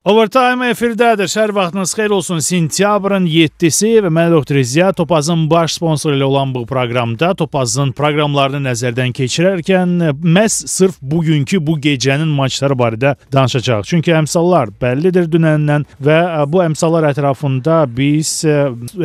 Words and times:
Overtime 0.00 0.70
efirdədir. 0.72 1.28
Şəhər 1.28 1.50
vaxtınız 1.52 1.90
xeyir 1.92 2.12
olsun. 2.16 2.38
Sentyabrın 2.40 3.26
7-si 3.28 3.98
və 4.00 4.08
mən 4.08 4.30
Doktor 4.32 4.56
İzya 4.56 4.94
Topazın 4.96 5.42
baş 5.50 5.74
sponsoru 5.76 6.16
ilə 6.16 6.24
olan 6.24 6.54
bu 6.54 6.62
proqramda 6.66 7.34
Topazın 7.36 7.92
proqramlarını 7.98 8.62
nəzərdən 8.64 9.12
keçirərkən 9.12 9.92
məhz 10.24 10.56
sırf 10.72 10.96
bugünkü 11.02 11.60
bu 11.66 11.76
gecənin 11.84 12.32
maçları 12.32 12.78
barədə 12.80 13.12
danışacağıq. 13.32 13.84
Çünki 13.90 14.14
əmsallar 14.22 14.72
bəllidir 14.80 15.28
dünəndən 15.34 15.84
və 16.00 16.16
bu 16.48 16.64
əmsallar 16.64 17.10
ətrafında 17.10 17.82
biz 17.92 18.32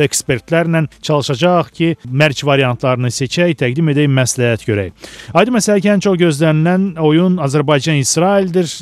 ekspertlərlə 0.08 0.86
çalışacağıq 1.02 1.70
ki, 1.76 1.90
mərc 2.08 2.40
variantlarını 2.48 3.12
seçək, 3.12 3.52
təqdim 3.60 3.92
edək, 3.92 4.08
məsləhət 4.22 4.64
görək. 4.70 5.12
Aydın 5.36 5.58
məsələ 5.60 5.84
ki, 5.84 5.92
ən 5.92 6.06
çox 6.08 6.16
gözlənilən 6.24 6.88
oyun 7.04 7.36
Azərbaycan-İsraildir, 7.50 8.72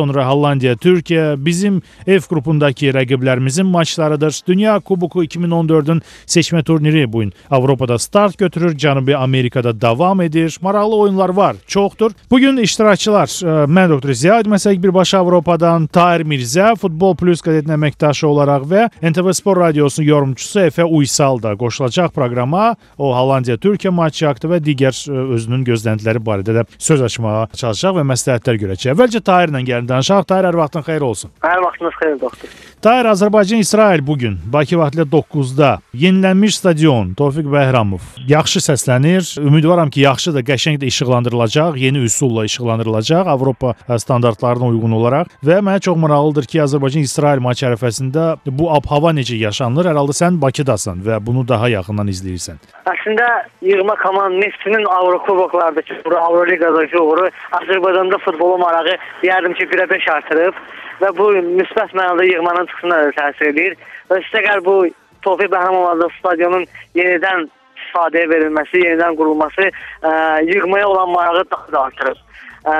sonra 0.00 0.26
Hollandiya-Türkiyə. 0.32 1.09
Biz 1.10 1.60
bizim 1.60 1.82
F 2.06 2.28
qrupundakı 2.28 2.92
rəqiblərimizin 2.96 3.68
maçlarıdır. 3.68 4.40
Dünya 4.46 4.78
Kuboku 4.80 5.24
2014-ün 5.24 6.02
seçmə 6.26 6.62
turniri 6.64 7.12
bu 7.12 7.20
gün 7.20 7.32
Avropada 7.50 7.98
start 7.98 8.38
götürür, 8.38 8.76
Cənubi 8.78 9.16
Amerikada 9.16 9.80
davam 9.80 10.20
edir. 10.20 10.58
Maraqlı 10.62 10.96
oyunlar 10.96 11.28
var, 11.28 11.56
çoxdur. 11.66 12.12
Bu 12.30 12.38
gün 12.38 12.56
iştirakçılar 12.56 13.28
e, 13.44 13.66
mən 13.66 13.90
doktor 13.90 14.12
Ziyad 14.12 14.46
Məsəlik 14.46 14.82
birbaşa 14.82 15.18
Avropadan 15.18 15.86
Tahir 15.86 16.24
Mirzə, 16.24 16.76
Futbol 16.76 17.16
Plus 17.16 17.44
qəzetinin 17.44 17.76
əməkdaşı 17.76 18.26
olaraq 18.26 18.64
və 18.70 18.88
NTV 19.02 19.32
Spor 19.32 19.60
Radiosunun 19.60 20.08
yorumçusu 20.08 20.60
Efe 20.60 20.84
Uysal 20.84 21.42
da 21.42 21.52
qoşulacaq 21.60 22.14
proqrama. 22.16 22.76
O 22.98 23.12
Hollandiya-Türkiyə 23.16 23.92
maçı 23.92 24.26
haqqında 24.26 24.54
və 24.54 24.62
digər 24.64 24.96
e, 25.10 25.26
özünün 25.36 25.64
gözləntiləri 25.68 26.24
barədə 26.24 26.56
də 26.60 26.66
söz 26.78 27.04
açmağa 27.10 27.48
çalışacaq 27.52 28.00
və 28.00 28.08
məsləhətlər 28.14 28.62
görəcək. 28.64 28.94
Əvvəlcə 28.94 29.24
Tahirlə 29.28 29.64
gəlin 29.66 29.92
danışaq. 29.92 30.24
Tahir 30.30 30.50
hər 30.50 30.60
vaxtın 30.62 30.86
xeyir 30.86 30.99
olsun. 31.04 31.30
Hər 31.44 31.62
vaxtınız 31.64 31.94
xeyir 32.02 32.20
doktor. 32.20 32.48
Tahir 32.82 33.04
Azərbaycan-İsrail 33.04 34.00
bu 34.06 34.14
gün 34.18 34.38
Bakı 34.52 34.78
vaxtilə 34.80 35.04
9-da 35.12 35.70
yenilənmiş 35.92 36.56
stadion 36.56 37.10
Tofiq 37.18 37.50
Bəhramov 37.52 38.00
yaxşı 38.28 38.62
səslənir. 38.64 39.26
Ümidvaram 39.40 39.90
ki, 39.92 40.00
yaxşı 40.06 40.32
da 40.34 40.40
qəşəng 40.40 40.78
də 40.80 40.88
işıqlandırılacaq, 40.88 41.76
yeni 41.76 42.04
üsulla 42.08 42.44
işıqlandırılacaq 42.48 43.28
Avropa 43.28 43.74
standartlarına 43.98 44.72
uyğun 44.72 44.96
olaraq 44.96 45.28
və 45.44 45.60
mənə 45.60 45.80
çox 45.84 46.00
maraqlıdır 46.00 46.48
ki, 46.48 46.62
Azərbaycan-İsrail 46.64 47.44
maçı 47.44 47.68
ərəfəsində 47.68 48.26
bu 48.46 48.72
ab-hava 48.72 49.12
necə 49.12 49.36
yaşanır? 49.36 49.92
Hər 49.92 50.00
halda 50.00 50.16
sən 50.16 50.40
Bakıdasan 50.40 51.04
və 51.04 51.20
bunu 51.26 51.44
daha 51.48 51.68
yaxından 51.68 52.08
izləyirsən. 52.08 52.64
Əslində 52.88 53.28
yığma 53.60 53.96
komand 54.00 54.40
Neftinin 54.40 54.84
Avrokuboklardakı, 54.88 56.00
Avroliqadakı 56.16 57.02
uğuru 57.02 57.28
Azərbaycanda 57.60 58.18
futbolu 58.24 58.58
marağı 58.64 58.96
deyərdim 59.22 59.52
ki, 59.58 59.68
1-ə 59.74 59.90
5 59.90 60.08
artırıb 60.16 60.54
və 61.00 61.12
bu 61.16 61.30
müsbət 61.60 61.94
mənada 61.96 62.26
yığmanın 62.28 62.68
çıxısına 62.70 62.98
da 63.04 63.14
təsir 63.18 63.52
edir. 63.52 63.76
Və 64.10 64.20
üstəgəl 64.24 64.64
bu 64.64 64.76
Tofiq 65.24 65.50
Bəhramovada 65.52 66.08
stadionun 66.18 66.66
yenidən 66.96 67.48
istifadəyə 67.80 68.28
verilməsi, 68.30 68.82
yenidən 68.84 69.16
qurulması 69.18 69.68
ə, 69.68 70.12
yığmaya 70.48 70.88
olan 70.88 71.10
marağı 71.16 71.44
daha 71.50 71.72
da 71.72 71.82
artırır. 71.88 72.18
Ə, 72.60 72.72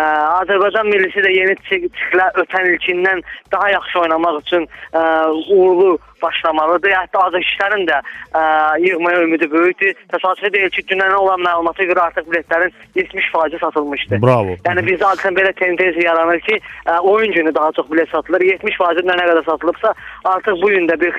Azərbaycan 0.43 0.91
millisi 0.93 1.23
də 1.25 1.33
yeni 1.33 1.57
ciklə 1.69 2.27
ötən 2.43 2.69
ilkindən 2.75 3.23
daha 3.53 3.71
yaxşı 3.73 4.01
oynamaq 4.03 4.41
üçün 4.43 4.67
ə, 4.93 5.03
uğurlu 5.49 5.95
başlamalıdır. 6.21 6.93
Hətta 6.93 7.23
azərkeşlərin 7.31 7.87
də 7.89 8.01
ə, 8.37 8.43
yığmaya 8.85 9.23
ümidi 9.25 9.49
böyükdür. 9.51 9.95
Təsadüfi 10.13 10.53
deyil 10.53 10.75
ki, 10.75 10.85
dünən 10.93 11.15
olan 11.17 11.41
məlumata 11.47 11.87
görə 11.89 12.05
artıq 12.11 12.29
biletlərin 12.29 12.75
70% 12.99 13.59
satılmışdı. 13.65 14.21
Bravo. 14.21 14.59
Yəni 14.69 14.85
bizdə 14.91 15.09
adətən 15.15 15.41
belə 15.41 15.55
tendensiya 15.63 16.11
yaranır 16.11 16.45
ki, 16.45 16.61
ə, 16.85 17.01
oyun 17.01 17.33
günü 17.33 17.55
daha 17.57 17.73
çox 17.81 17.91
bilet 17.91 18.13
satılır. 18.13 18.45
70% 18.53 19.09
nə 19.09 19.19
qədər 19.33 19.45
satılıbsa, 19.49 19.95
artıq 20.37 20.61
bu 20.63 20.73
gün 20.77 20.89
də 20.93 21.01
bir 21.01 21.17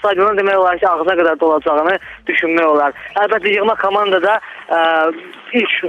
stadionun 0.00 0.42
demək 0.42 0.58
olar 0.64 0.82
ki, 0.82 0.88
ağzına 0.88 1.18
qədər 1.22 1.40
dolacağını 1.40 1.98
düşünmək 2.26 2.70
olar. 2.74 3.02
Əlbəttə 3.22 3.54
yığma 3.54 3.78
komandada 3.78 4.40
ə, 4.68 4.80
ilk 5.62 5.84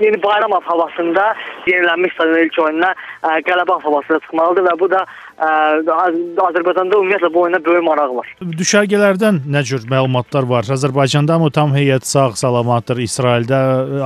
yeni 0.00 0.22
bayram 0.22 0.52
havasında 0.64 1.34
yenilənmiş 1.66 2.14
stadion 2.14 2.44
ilk 2.44 2.58
oyununa 2.64 2.90
ə, 2.92 3.38
qələbə 3.46 3.78
havasına 3.84 4.18
çıxmalıdır 4.24 4.66
və 4.68 4.74
bu 4.80 4.88
da 4.92 5.02
ə, 5.06 5.50
Azərbaycanda 6.48 7.00
ümumiyyətlə 7.00 7.32
bu 7.34 7.42
oyuna 7.44 7.60
böyük 7.64 7.86
maraq 7.86 8.14
var. 8.18 8.32
Düşərgələrdən 8.62 9.42
nə 9.52 9.62
cür 9.68 9.86
məlumatlar 9.90 10.48
var? 10.48 10.68
Azərbaycanda 10.76 11.38
mı 11.42 11.50
tam 11.54 11.74
heyət 11.76 12.08
sağ 12.08 12.30
salamatdır? 12.42 13.02
İsraildə 13.06 13.60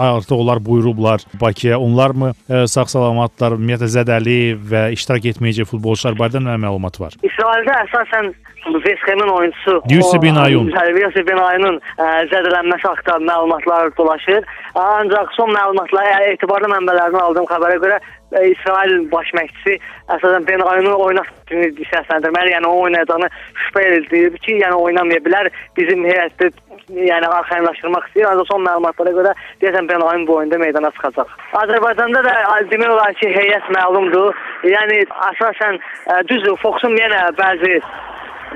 artıq 0.06 0.36
onlar 0.38 0.62
buyurublar 0.64 1.24
Bakıya. 1.40 1.78
Onlar 1.78 2.16
mı 2.16 2.32
ə, 2.48 2.66
sağ 2.70 2.86
salamatlar? 2.94 3.58
Ümumiyyətlə 3.58 3.90
zədəli 3.96 4.38
və 4.70 4.86
iştirak 4.96 5.32
etməyəcək 5.34 5.70
futbolçular 5.72 6.18
barədə 6.18 6.44
nə 6.44 6.56
məlumat 6.60 7.00
var? 7.02 7.18
İsraildə 7.26 7.76
əsasən 7.86 8.32
West 8.64 9.08
Ham'ın 9.08 9.28
oyunçusu 9.28 9.82
Yusuf 9.90 10.22
Binayun. 10.22 10.66
Yusuf 10.96 11.26
Binayunun 11.28 11.80
zədələnməsi 11.98 12.86
haqqında 12.88 13.32
məlumatlar 13.32 13.96
dolaşır. 13.96 14.44
Ancaq 14.74 15.32
son 15.32 15.50
məlumatlara 15.54 16.32
etibarlı 16.32 16.68
mənbələrdən 16.74 17.22
aldığım 17.24 17.48
xəbərə 17.48 17.78
görə 17.84 17.98
ə, 17.98 18.42
İsrail 18.52 19.06
baş 19.12 19.32
məşqçisi 19.38 19.78
əsasən 20.12 20.46
Benayunu 20.48 20.92
oynatdığını 21.06 21.86
səsləndirməli, 21.92 22.52
yəni 22.56 22.68
o 22.68 22.82
oynayacağını 22.84 23.30
şübhə 23.64 23.86
edir 23.88 24.36
ki, 24.44 24.58
yəni 24.60 24.76
oynamaya 24.76 25.24
bilər. 25.24 25.50
Bizim 25.78 26.04
heyətdə 26.04 26.50
yəni 26.90 27.32
arxayınlaşdırmaq 27.40 28.06
istəyir. 28.10 28.28
Ancaq 28.28 28.52
son 28.52 28.64
məlumatlara 28.68 29.16
görə 29.16 29.34
deyəsən 29.62 29.88
Benayun 29.88 30.26
bu 30.28 30.36
oyunda 30.36 30.58
meydana 30.58 30.92
çıxacaq. 30.98 31.32
Azərbaycanda 31.64 32.24
da 32.28 32.36
demək 32.70 32.92
olar 32.92 33.16
ki, 33.22 33.32
heyət 33.40 33.72
məlumdur. 33.74 34.36
Yəni 34.68 35.02
əsasən 35.32 35.80
düzdür, 36.28 36.56
Foxun 36.60 36.98
yenə 37.00 37.30
bəzi 37.40 37.80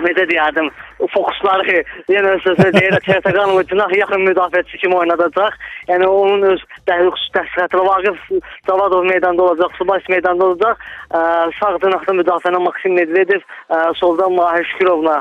necə 0.03 0.27
deyərdim, 0.31 0.71
fokusları 1.13 1.83
yenə 2.13 2.35
sözə 2.45 2.71
deyir, 2.75 2.97
Çerteqanov 3.07 3.63
cinah 3.71 3.95
yaxın 3.99 4.27
müdafiəçisi 4.29 4.81
kimi 4.83 4.99
oynadacaq. 4.99 5.57
Yəni 5.91 6.09
onun 6.09 6.43
öz 6.55 6.67
xüsusi 6.89 7.33
təsərrüfatı 7.37 7.87
Vaqif 7.89 8.51
Davadov 8.69 9.07
meydanda 9.09 9.43
olacaq, 9.43 9.73
Subas 9.79 10.07
meydanda 10.09 10.51
olacaq. 10.51 10.85
Ə, 11.15 11.23
sağ 11.61 11.79
cinahda 11.85 12.19
müdafiəyə 12.21 12.63
Maksim 12.67 12.99
Medvedev, 12.99 13.43
ə, 13.71 13.87
soldan 14.01 14.37
Mahir 14.39 14.67
Şükirovla 14.75 15.21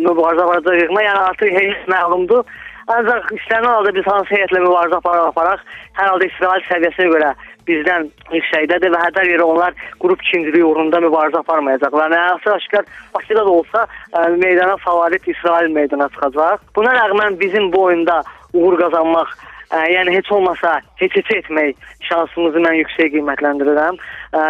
mübarizə 0.00 0.44
aparacaq. 0.46 0.90
Yəni 0.94 1.22
artıq 1.26 1.54
heyət 1.58 1.88
məlumdur. 1.90 2.44
Ancaq 2.90 3.28
istənilən 3.36 3.70
halda 3.70 3.92
biz 3.94 4.06
hansı 4.06 4.34
heyətlə 4.34 4.62
mübarizə 4.64 4.98
aparaq, 4.98 5.60
hər 5.98 6.08
halda 6.10 6.26
İsrail 6.26 6.64
səviyyəsinə 6.66 7.10
görə 7.12 7.34
bizdən 7.70 8.08
yüksəkdədir 8.34 8.94
və 8.94 9.02
hər 9.04 9.30
yerə 9.30 9.46
onlar 9.46 9.76
qrup 10.02 10.22
ikinciliyi 10.26 10.64
uğrunda 10.66 11.00
mübarizə 11.06 11.40
aparmayacaqlar. 11.42 12.10
Yəni 12.10 12.36
əsas 12.36 12.56
aşkar 12.58 12.90
Bakıda 13.14 13.44
da 13.46 13.50
olsa 13.50 13.86
ə, 13.86 14.28
meydana 14.36 14.76
favorit 14.84 15.28
İsrail 15.28 15.70
meydana 15.74 16.08
çıxacaq. 16.14 16.66
Buna 16.76 16.94
rəğmən 16.98 17.40
bizim 17.40 17.72
bu 17.72 17.82
oyunda 17.88 18.22
uğur 18.52 18.78
qazanmaq 18.80 19.34
yəni 19.70 20.14
heç 20.16 20.32
olmasa 20.32 20.80
heç-heç 20.98 21.30
etmək 21.36 21.76
şansımızı 22.08 22.62
mən 22.64 22.76
yüksək 22.80 23.12
qiymətləndirirəm. 23.14 23.98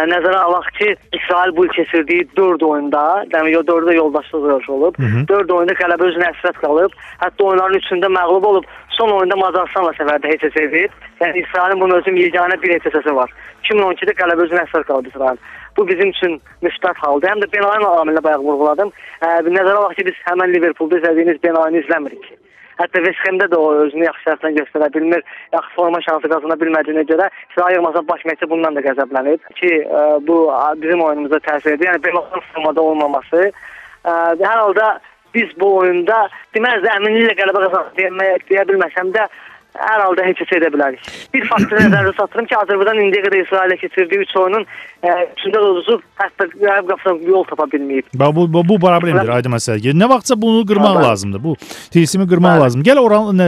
Nəzərə 0.09 0.39
alaq 0.47 0.67
ki, 0.79 0.95
İsrail 1.13 1.55
bu 1.55 1.65
il 1.65 1.69
keçirdiyi 1.77 2.27
4 2.37 2.63
oyunda, 2.63 3.03
yəni 3.33 3.53
4-də 3.53 3.95
yoldaşlıq 3.95 4.49
yarışı 4.49 4.73
olub. 4.73 4.95
4 5.29 5.51
oyunda 5.57 5.77
qələbə 5.77 6.09
özünə 6.09 6.31
həsrət 6.31 6.57
qalıb. 6.65 6.97
Hətta 7.21 7.43
oyunların 7.43 7.79
üçündə 7.79 8.11
məğlub 8.17 8.49
olub. 8.51 8.65
Son 8.97 9.13
oyunda 9.17 9.35
Macarıstanla 9.35 9.93
səfərdə 9.97 10.33
heç-heç 10.33 10.57
edib. 10.65 10.91
Yəni 11.21 11.45
İsrailin 11.45 11.81
bunun 11.81 12.01
özü 12.01 12.11
yeganə 12.17 12.61
bir 12.61 12.75
heç-heçəsi 12.75 13.15
var. 13.15 13.31
2012-də 13.69 14.17
qələbə 14.17 14.47
özünə 14.47 14.65
həsrət 14.65 14.87
qalıb 14.89 15.09
İsrail. 15.13 15.37
Bu 15.77 15.87
bizim 15.87 16.09
üçün 16.09 16.41
müsbət 16.61 16.97
haldır. 16.97 17.29
Həm 17.29 17.43
də 17.45 17.53
Benayin 17.53 17.85
amilinə 17.87 18.23
bayaq 18.23 18.43
vurğuladım. 18.43 18.91
Nəzərə 19.23 19.77
alaq 19.79 19.95
ki, 19.95 20.05
biz 20.09 20.23
həmən 20.27 20.53
Liverpoolda 20.53 20.99
izlədiyimiz 20.99 21.43
Benayini 21.43 21.85
izləmirik. 21.85 22.25
Hətta 22.79 23.03
West 23.05 23.21
Ham-də 23.25 23.49
də 23.51 23.59
o 23.59 23.67
özünü 23.83 24.07
yaxşı 24.07 24.29
şərtlə 24.29 24.53
göstərə 24.59 24.89
bilmir. 24.95 25.23
Yaxşı 25.53 25.75
forma 25.75 26.01
şansı 26.07 26.31
qazana 26.31 26.57
bilmədiyinə 26.61 27.05
görə 27.11 27.29
Sıra 27.53 27.71
yığmasa 27.75 28.03
baş 28.07 28.25
məşqçi 28.29 28.49
bundan 28.49 28.77
da 28.77 28.85
qəzəblənib 28.87 29.45
ki, 29.59 29.71
ə, 29.85 30.01
bu 30.27 30.37
bizim 30.83 31.03
oyunumuza 31.03 31.41
təsir 31.47 31.75
edir. 31.75 31.89
Yəni 31.91 32.03
belə 32.07 32.23
formada 32.53 32.81
olmaması. 32.81 33.51
Ə, 34.05 34.11
hər 34.41 34.57
halda 34.63 34.89
biz 35.35 35.51
bu 35.59 35.75
oyunda 35.81 36.25
deməz 36.55 36.83
də 36.83 36.95
əminliklə 36.97 37.37
qələbə 37.39 37.63
qazanacağıq 37.67 38.47
deyə 38.49 38.67
bilməsəm 38.71 39.13
də 39.15 39.27
hər 39.77 40.01
halda 40.03 40.25
heç 40.25 40.41
edə 40.57 40.69
bilərik. 40.73 41.05
Bir 41.33 41.45
faktor 41.47 41.79
nəzərdə 41.79 42.13
satırım 42.17 42.47
ki, 42.49 42.55
Azərbaycan 42.59 42.99
indiyə 43.05 43.23
qədər 43.25 43.43
İsrailə 43.45 43.77
keçirdiyi 43.79 44.25
3 44.25 44.33
oyunun 44.41 44.65
üçündə 45.01 45.57
də 45.57 45.69
uduzub, 45.71 46.01
hətta 46.19 46.47
qələb 46.51 46.89
qapısına 46.91 47.29
yol 47.31 47.45
tapa 47.49 47.65
bilməyib. 47.71 48.09
Bax 48.19 48.35
bu 48.35 48.45
bu, 48.53 48.63
bu 48.69 48.77
problemdir, 48.83 49.31
aydın 49.37 49.55
məsələdir. 49.55 49.95
Nə 49.97 50.09
vaxtsa 50.11 50.35
bunu 50.41 50.65
qırmaq 50.67 50.97
Bəli. 50.97 51.05
lazımdır. 51.07 51.43
Bu 51.43 51.55
tilsimi 51.93 52.27
qırmaq 52.29 52.57
Bəli. 52.57 52.63
lazımdır. 52.65 52.89
Gəl 52.91 53.01
oran 53.01 53.41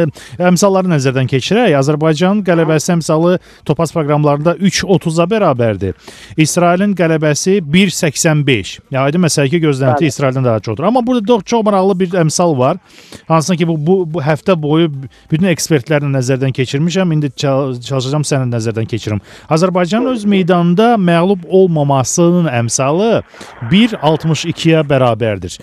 əmsalları 0.52 0.94
nəzərdən 0.96 1.30
keçirək. 1.34 1.76
Azərbaycanın 1.82 2.44
qələbəsi 2.48 2.96
əmsalı 2.98 3.36
Topaz 3.66 3.94
proqramlarında 3.94 4.56
3.30-a 4.56 5.28
bərabərdir. 5.30 6.00
İsrailin 6.38 6.96
qələbəsi 6.98 7.60
1.85. 7.62 8.74
Yəni 8.90 9.04
aydın 9.04 9.28
məsələ 9.28 9.52
ki, 9.52 9.62
gözlənti 9.68 10.10
İsraildən 10.10 10.48
daha 10.48 10.64
çoxdur. 10.64 10.90
Amma 10.90 11.06
burada 11.06 11.40
çox 11.46 11.66
maraqlı 11.66 12.00
bir 12.00 12.18
əmsal 12.24 12.58
var. 12.58 12.82
Hansına 13.28 13.58
ki 13.58 13.68
bu 13.68 13.78
bu, 13.78 14.00
bu 14.14 14.24
həftə 14.24 14.56
boyu 14.62 14.90
bütün 15.32 15.52
ekspertlərlə 15.54 16.13
Rusiyanı 16.13 16.13
nəzərdən 16.14 16.54
keçirmişəm. 16.56 17.14
İndi 17.14 17.30
çalışacağam 17.38 18.24
səni 18.28 18.50
nəzərdən 18.54 18.88
keçirim. 18.90 19.22
Azərbaycan 19.50 20.06
öz 20.12 20.26
meydanında 20.26 20.94
məğlub 21.02 21.48
olmamasının 21.50 22.48
əmsalı 22.52 23.24
1.62-yə 23.72 24.84
bərabərdir. 24.88 25.58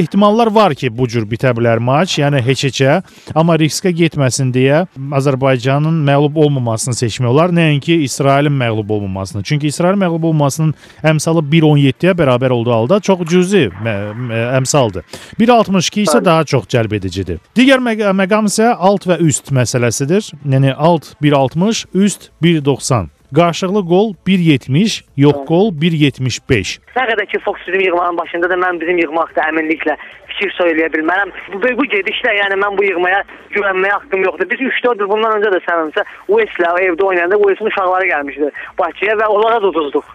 Ehtimallar 0.00 0.50
var 0.54 0.74
ki, 0.74 0.90
bu 0.92 1.08
cür 1.10 1.26
bitə 1.28 1.52
bilər 1.56 1.80
maç, 1.82 2.18
yəni 2.20 2.40
heç-heçə, 2.46 3.00
amma 3.34 3.56
riskə 3.60 3.92
getməsin 3.96 4.52
deyə 4.54 4.84
Azərbaycanın 5.16 6.02
məğlub 6.06 6.36
olmamasını 6.46 6.94
seçmək 6.96 7.30
olar, 7.30 7.54
nəinki 7.54 8.00
İsrailin 8.06 8.54
məğlub 8.56 8.92
olmamasını. 8.92 9.42
Çünki 9.42 9.66
İsrailin 9.72 10.00
məğlub 10.02 10.26
olmasının 10.30 10.74
əmsalı 11.02 11.42
1.17-yə 11.50 12.14
bərabər 12.18 12.54
olduğu 12.54 12.72
halda 12.72 13.00
çox 13.00 13.26
cüzi 13.30 13.66
əmsaldır. 13.76 15.04
1.62 15.40 16.06
isə 16.06 16.24
daha 16.24 16.44
çox 16.44 16.66
cəlb 16.72 16.96
edicidir. 16.96 17.40
Digər 17.56 17.80
məqam 17.80 18.50
isə 18.50 18.72
alt 18.74 19.06
və 19.08 19.18
üst 19.24 19.52
məsələsidir. 19.96 20.34
Yəni 20.44 20.74
alt 20.76 21.14
1.60, 21.22 21.86
üst 21.94 22.30
1.90. 22.42 23.08
Qarşılıqlı 23.34 23.82
qol 23.88 24.14
1.70, 24.26 25.04
yox 25.16 25.36
qol 25.48 25.72
1.75. 25.74 26.78
Nə 26.96 27.06
qədər 27.10 27.26
ki 27.26 27.38
Fox 27.44 27.58
bizim 27.66 27.80
yığmanın 27.80 28.16
başında 28.16 28.50
da 28.50 28.54
mən 28.54 28.80
bizim 28.80 28.98
yığmaqda 28.98 29.48
əminliklə 29.50 29.96
fikir 30.30 30.52
söyləyə 30.58 30.92
bilmərəm. 30.94 31.32
Bu, 31.52 31.72
bu 31.80 31.86
gedişlə 31.90 32.36
yəni 32.38 32.58
mən 32.62 32.76
bu 32.78 32.84
yığmaya 32.84 33.24
güvənməyə 33.56 33.96
haqqım 33.96 34.24
yoxdur. 34.28 34.50
Biz 34.50 34.60
3-4 34.68 35.02
il 35.02 35.10
bundan 35.10 35.40
öncə 35.40 35.50
də 35.56 35.60
sənəmsə 35.66 36.06
Westlə 36.30 36.70
evdə 36.86 37.02
oynayanda 37.02 37.40
Westin 37.42 37.72
uşaqları 37.72 38.12
gəlmişdi 38.12 38.52
Bakıya 38.78 39.18
və 39.18 39.26
onlara 39.26 39.60
da 39.62 39.72
uduzduq. 39.72 40.06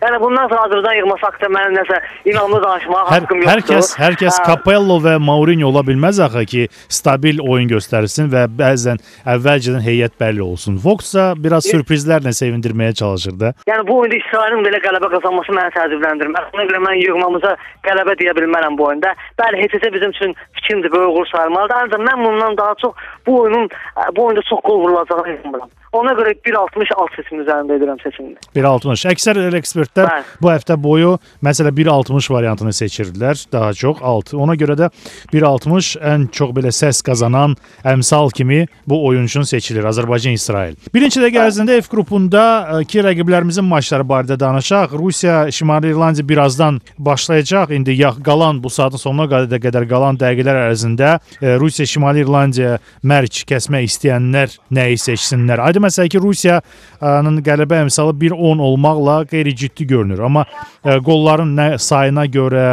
Yəni 0.00 0.18
bundan 0.20 0.48
sonra 0.48 0.62
Azərbaycan 0.66 0.96
yığması 0.96 1.26
haqqında 1.26 1.48
mənim 1.56 1.74
nəsə 1.76 1.96
inamlı 2.30 2.58
danışmağa 2.62 3.00
hər, 3.04 3.10
haqqım 3.14 3.42
yoxdur. 3.42 3.50
Hər 3.52 3.62
kəs, 3.68 3.90
hər 4.00 4.14
kəs 4.22 4.38
Capello 4.46 4.96
və 5.04 5.18
Mourinho 5.20 5.68
ola 5.68 5.82
bilməz 5.84 6.20
axı 6.24 6.44
ki, 6.52 6.62
stabil 6.88 7.42
oyun 7.44 7.68
göstərsin 7.68 8.30
və 8.32 8.46
bəzən 8.60 9.02
əvvəlcədən 9.34 9.84
heyət 9.84 10.16
bəlli 10.22 10.40
olsun. 10.46 10.78
Fox 10.84 11.12
da 11.16 11.26
biraz 11.36 11.68
sürprizlərlə 11.68 12.32
sevindirməyə 12.38 12.94
çalışır 13.02 13.36
da. 13.42 13.52
Yəni 13.68 13.84
bu 13.90 13.98
oyunda 14.00 14.20
İsrailin 14.22 14.64
belə 14.64 14.80
qələbə 14.86 15.10
qazanması 15.16 15.56
məni 15.58 15.74
təəccübləndirmir. 15.76 16.48
Ona 16.54 16.66
görə 16.70 16.80
mən 16.86 16.96
yığmamıza 17.02 17.52
qələbə 17.84 18.16
deyə 18.22 18.36
bilmərəm 18.40 18.80
bu 18.80 18.88
oyunda. 18.88 19.12
Bəli, 19.42 19.60
heç 19.66 19.76
də 19.84 19.92
bizim 19.92 20.16
üçün 20.16 20.32
fikrimdir, 20.56 20.92
böyük 20.96 21.18
uğur 21.18 21.28
sayılmalıdır. 21.34 21.76
Ancaq 21.84 22.08
mən 22.08 22.24
bundan 22.24 22.56
daha 22.56 22.74
çox 22.80 22.96
bu 23.26 23.40
oyunun 23.42 23.68
bu 24.16 24.26
oyunda 24.26 24.48
çox 24.48 24.60
qol 24.64 24.80
vurulacağını 24.80 25.28
inanmıram. 25.28 25.70
Ona 25.92 26.12
görə 26.14 26.36
1.60 26.46 26.92
alt 26.94 27.16
seçim 27.18 27.40
üzərində 27.42 27.74
edirəm 27.74 27.98
seçimini. 27.98 28.36
1.60. 28.54 29.08
Əksər 29.10 29.38
ekspertlər 29.58 30.06
Bəli. 30.06 30.26
bu 30.38 30.50
həftə 30.52 30.76
boyu 30.78 31.16
məsələ 31.42 31.72
1.60 31.74 32.28
variantını 32.30 32.70
seçirdilər, 32.76 33.40
daha 33.50 33.72
çox 33.74 33.98
alt. 34.06 34.30
Ona 34.34 34.54
görə 34.54 34.76
də 34.78 34.88
1.60 35.34 35.96
ən 36.12 36.28
çox 36.30 36.52
belə 36.54 36.70
səs 36.70 37.00
qazanan 37.02 37.56
əmsal 37.82 38.30
kimi 38.30 38.68
bu 38.86 39.00
oyunçunun 39.08 39.48
seçilir 39.50 39.88
Azərbaycan-İsrail. 39.90 40.76
Birinci 40.94 41.24
dəqiqə 41.24 41.42
ərzində 41.48 41.80
F 41.82 41.90
qrupunda 41.90 42.44
ki 42.86 43.02
rəqiblərimizin 43.08 43.66
maçları 43.66 44.06
barədə 44.06 44.38
danışaq. 44.38 44.94
Rusiya 44.94 45.50
Şimali 45.50 45.90
İrlandiya 45.90 46.28
birazdan 46.28 46.80
başlayacaq. 46.98 47.74
İndi 47.74 47.98
ya 47.98 48.14
qalan 48.24 48.62
bu 48.62 48.70
saatın 48.70 49.02
sonuna 49.02 49.26
qədər 49.26 49.58
qədər 49.66 49.90
qalan 49.90 50.22
dəqiqələr 50.22 50.62
ərzində 50.68 51.16
Rusiya 51.42 51.90
Şimali 51.96 52.22
İrlandiya 52.22 52.78
mərc 53.02 53.42
kəsmək 53.50 53.90
istəyənlər 53.90 54.54
nəyi 54.70 55.02
seçsinlər? 55.02 55.66
Aydın 55.66 55.79
məsələ 55.82 56.10
ki, 56.12 56.20
Rusiyanın 56.22 57.40
qələbə 57.46 57.82
əmsalı 57.86 58.14
1-10 58.20 58.62
olmaqla 58.68 59.16
qeyri-ciddi 59.32 59.86
görünür. 59.94 60.22
Amma 60.28 60.46
ə, 60.46 61.00
qolların 61.06 61.56
nə 61.56 61.68
sayına 61.78 62.26
görə, 62.30 62.68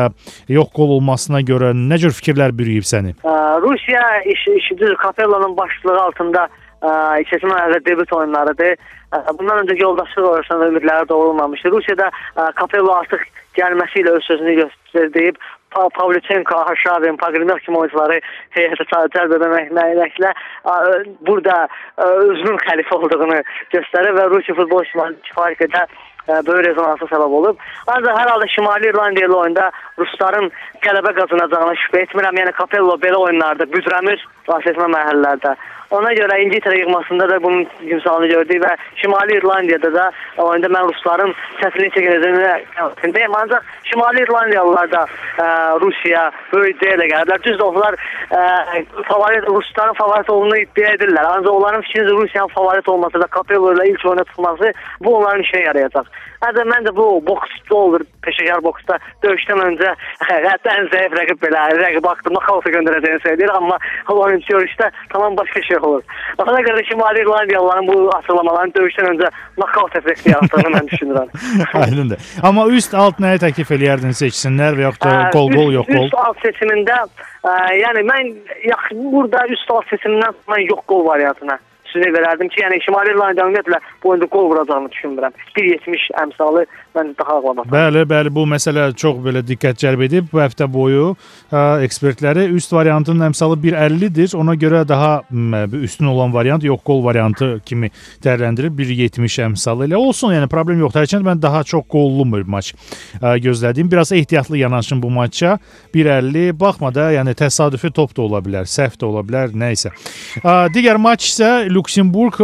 yox 0.51 0.71
qol 0.75 0.97
olmasına 0.99 1.41
görə 1.47 1.73
nə 1.77 1.99
cür 2.03 2.15
fikirlər 2.19 2.55
bürüyüb 2.57 2.87
səni? 2.87 3.15
Ə, 3.23 3.35
Rusiya 3.63 4.05
iş, 4.33 4.47
işidir 4.61 4.95
Kapellanın 5.01 5.57
başçılığı 5.57 6.01
altında 6.01 6.47
keçən 6.81 7.53
ayda 7.53 7.85
debüt 7.85 8.13
oyunlarıdır. 8.13 8.75
Bundan 9.39 9.65
öncəki 9.65 9.81
yoldaşlıq 9.81 10.23
oyunlarında 10.23 10.67
ümidləri 10.67 11.09
doğrulmamışdı. 11.09 11.71
Rusiyada 11.71 12.11
Kapello 12.55 12.91
artıq 12.93 13.23
gəlməsi 13.57 14.03
ilə 14.03 14.13
öz 14.17 14.23
sözünü 14.23 14.53
göstərib 14.61 15.39
Pavlyuchenko, 15.75 16.57
Haşavin, 16.69 17.17
Paqrimov 17.17 17.59
kimi 17.65 17.77
oyuncuları 17.77 18.19
heyətə 18.55 18.87
cəlb 19.15 19.35
etməklə 19.37 20.33
burada 21.27 21.67
özünün 22.05 22.59
xəlifə 22.65 22.99
olduğunu 22.99 23.39
göstərir 23.75 24.15
və 24.17 24.29
Rusiya 24.31 24.55
futbol 24.57 24.85
kifayət 25.27 25.89
böyük 26.27 26.65
rezonansa 26.65 27.07
səbəb 27.07 27.35
olub. 27.39 27.59
Ancaq 27.87 28.17
hər 28.19 28.29
halda 28.33 28.47
Şimali 28.51 28.89
İrlandiya 28.89 29.29
ilə 29.29 29.37
oyunda 29.41 29.69
rusların 29.99 30.49
qələbə 30.83 31.13
qazanacağına 31.21 31.75
şübhə 31.83 32.03
etmirəm. 32.07 32.39
Yəni 32.41 32.55
Capello 32.57 32.97
belə 33.03 33.21
oyunlarda 33.27 33.67
büdrəmir 33.71 34.19
xilasetmə 34.47 34.89
mərhələlərdə. 34.95 35.55
Ona 35.95 36.11
görə 36.17 36.35
İngiltərə 36.43 36.81
yığmasında 36.81 37.29
da 37.29 37.37
bunun 37.43 37.63
timsalını 37.79 38.27
gördük 38.27 38.59
və 38.63 38.73
Şimali 38.99 39.37
İrlandiyada 39.37 39.93
da 39.93 40.07
oyunda 40.43 40.67
mən 40.75 40.89
rusların 40.89 41.31
səsini 41.61 41.87
çəkiləcəyini 41.95 43.13
deyim. 43.15 43.35
Ancaq 43.35 43.63
Şimali 43.87 44.25
İrlandiyalılar 44.25 44.91
da 44.91 45.05
ə, 45.39 45.47
Rusiya 45.81 46.25
böyük 46.51 46.81
deyələ 46.83 47.07
gəliblər. 47.13 47.43
Düzdür 47.43 47.69
onlar 47.69 47.95
ə, 47.95 48.83
favorit 49.07 49.47
rusların 49.47 49.95
favorit 50.01 50.29
olduğunu 50.29 50.61
iddia 50.65 50.91
edirlər. 50.97 51.31
Ancaq 51.37 51.55
onların 51.55 51.87
fikrincə 51.87 52.19
Rusiyanın 52.19 52.55
favorit 52.55 52.89
olması 52.89 53.23
və 53.23 53.31
Capello 53.35 53.71
ilə 53.77 53.87
ilk 53.93 54.05
oyuna 54.05 54.27
bu 55.03 55.17
onların 55.17 55.45
işinə 55.47 55.63
yarayacaq. 55.69 56.11
Hətta 56.41 56.63
məncə 56.69 56.91
bu 56.93 57.05
boksda 57.25 57.75
olur, 57.75 58.03
peşəkar 58.25 58.61
boksda 58.61 58.99
döyüşdən 59.23 59.61
öncə 59.63 59.93
hətta 60.27 60.75
ən 60.75 60.89
zəif 60.91 61.15
rəqib 61.17 61.39
belə 61.41 61.63
rəqib 61.79 62.05
haqqında 62.05 62.43
xalqa 62.45 62.73
göndərəcəyini 62.75 63.23
söyləyir, 63.23 63.53
amma 63.55 63.79
oyunçu 64.13 64.53
görüşdə 64.53 64.91
tamam 65.13 65.37
başqa 65.37 65.63
şey 65.65 65.76
olur. 65.83 66.03
Ona 66.37 66.61
görə 66.67 66.83
Şimali 66.87 67.21
İrlandiyalıların 67.21 67.87
bu 67.87 68.09
açıqlamaların 68.17 68.73
döyüşdən 68.77 69.09
öncə 69.13 69.29
nokaut 69.57 69.95
effekti 69.95 70.31
yaratdığını 70.31 70.73
mən 70.77 70.89
düşünürəm. 70.91 71.29
Aydındır. 71.83 72.19
Amma 72.43 72.67
üst 72.79 72.93
alt 72.93 73.21
nəyi 73.23 73.41
təklif 73.45 73.71
eləyərdin 73.77 74.17
seçsinlər 74.21 74.77
və 74.79 74.87
yaxud 74.87 75.05
da 75.05 75.29
qol 75.35 75.51
qol 75.53 75.73
yox 75.79 75.87
qol? 75.91 76.05
Üst 76.05 76.19
alt 76.23 76.43
seçimində 76.45 76.99
ə, 77.03 77.55
yəni 77.83 78.05
mən 78.11 78.35
yaxşı 78.73 78.99
burada 79.15 79.45
üst 79.53 79.71
alt 79.71 79.89
seçimindən 79.93 80.37
mən 80.51 80.67
yox 80.71 80.85
qol 80.87 81.05
variantına 81.07 81.59
üstünlük 81.87 82.17
verərdim 82.17 82.49
ki, 82.51 82.61
yəni 82.61 82.79
Şimali 82.85 83.13
İrlandiya 83.13 83.45
ümumiyyətlə 83.47 83.79
bu 84.03 84.09
oyunda 84.09 84.27
qol 84.33 84.49
vuracağını 84.51 84.89
düşünmürəm. 84.93 85.33
1.70 85.57 86.07
əmsalı 86.23 86.65
mən 86.95 87.13
daha 87.19 87.37
ağlamaq. 87.39 87.67
Bəli, 87.71 88.03
bəli, 88.09 88.31
bu 88.33 88.45
məsələ 88.49 88.87
çox 88.97 89.19
belə 89.25 89.41
diqqət 89.45 89.79
cəlb 89.83 90.03
edib 90.07 90.29
bu 90.31 90.41
həftə 90.41 90.67
boyu 90.71 91.09
ə, 91.51 91.83
ekspertləri 91.85 92.47
üst 92.57 92.73
variantının 92.73 93.29
əmsalı 93.29 93.57
1.50-dir. 93.63 94.35
Ona 94.39 94.55
görə 94.59 94.83
daha 94.87 95.11
ə, 95.23 95.63
üstün 95.81 96.11
olan 96.13 96.33
variant 96.33 96.63
yox 96.63 96.83
qol 96.87 97.03
variantı 97.05 97.49
kimi 97.65 97.91
dəyərləndirir. 98.23 98.71
1.70 98.77 99.39
əmsalı 99.49 99.89
ilə 99.89 99.99
olsun, 99.99 100.35
yəni 100.35 100.49
problem 100.51 100.81
yoxdur. 100.85 101.03
Hərçənd 101.03 101.27
mən 101.27 101.41
daha 101.43 101.63
çox 101.67 101.85
qollu 101.91 102.27
bir 102.33 102.47
maç 102.47 102.73
ə, 103.21 103.35
gözlədim. 103.43 103.91
Biraz 103.91 104.11
ehtiyatlı 104.11 104.57
yanaşın 104.63 105.03
bu 105.03 105.11
maça. 105.13 105.57
1.50 105.95 106.55
baxma 106.59 106.93
da, 106.95 107.11
yəni 107.15 107.35
təsadüfi 107.37 107.91
top 107.93 108.15
da 108.17 108.25
ola 108.27 108.41
bilər, 108.43 108.69
səhv 108.69 108.97
də 108.99 109.07
ola 109.09 109.23
bilər, 109.27 109.53
nə 109.57 109.73
isə. 109.75 109.93
Digər 110.73 110.99
maç 111.01 111.31
isə 111.31 111.51
Lüksemburq 111.71 112.41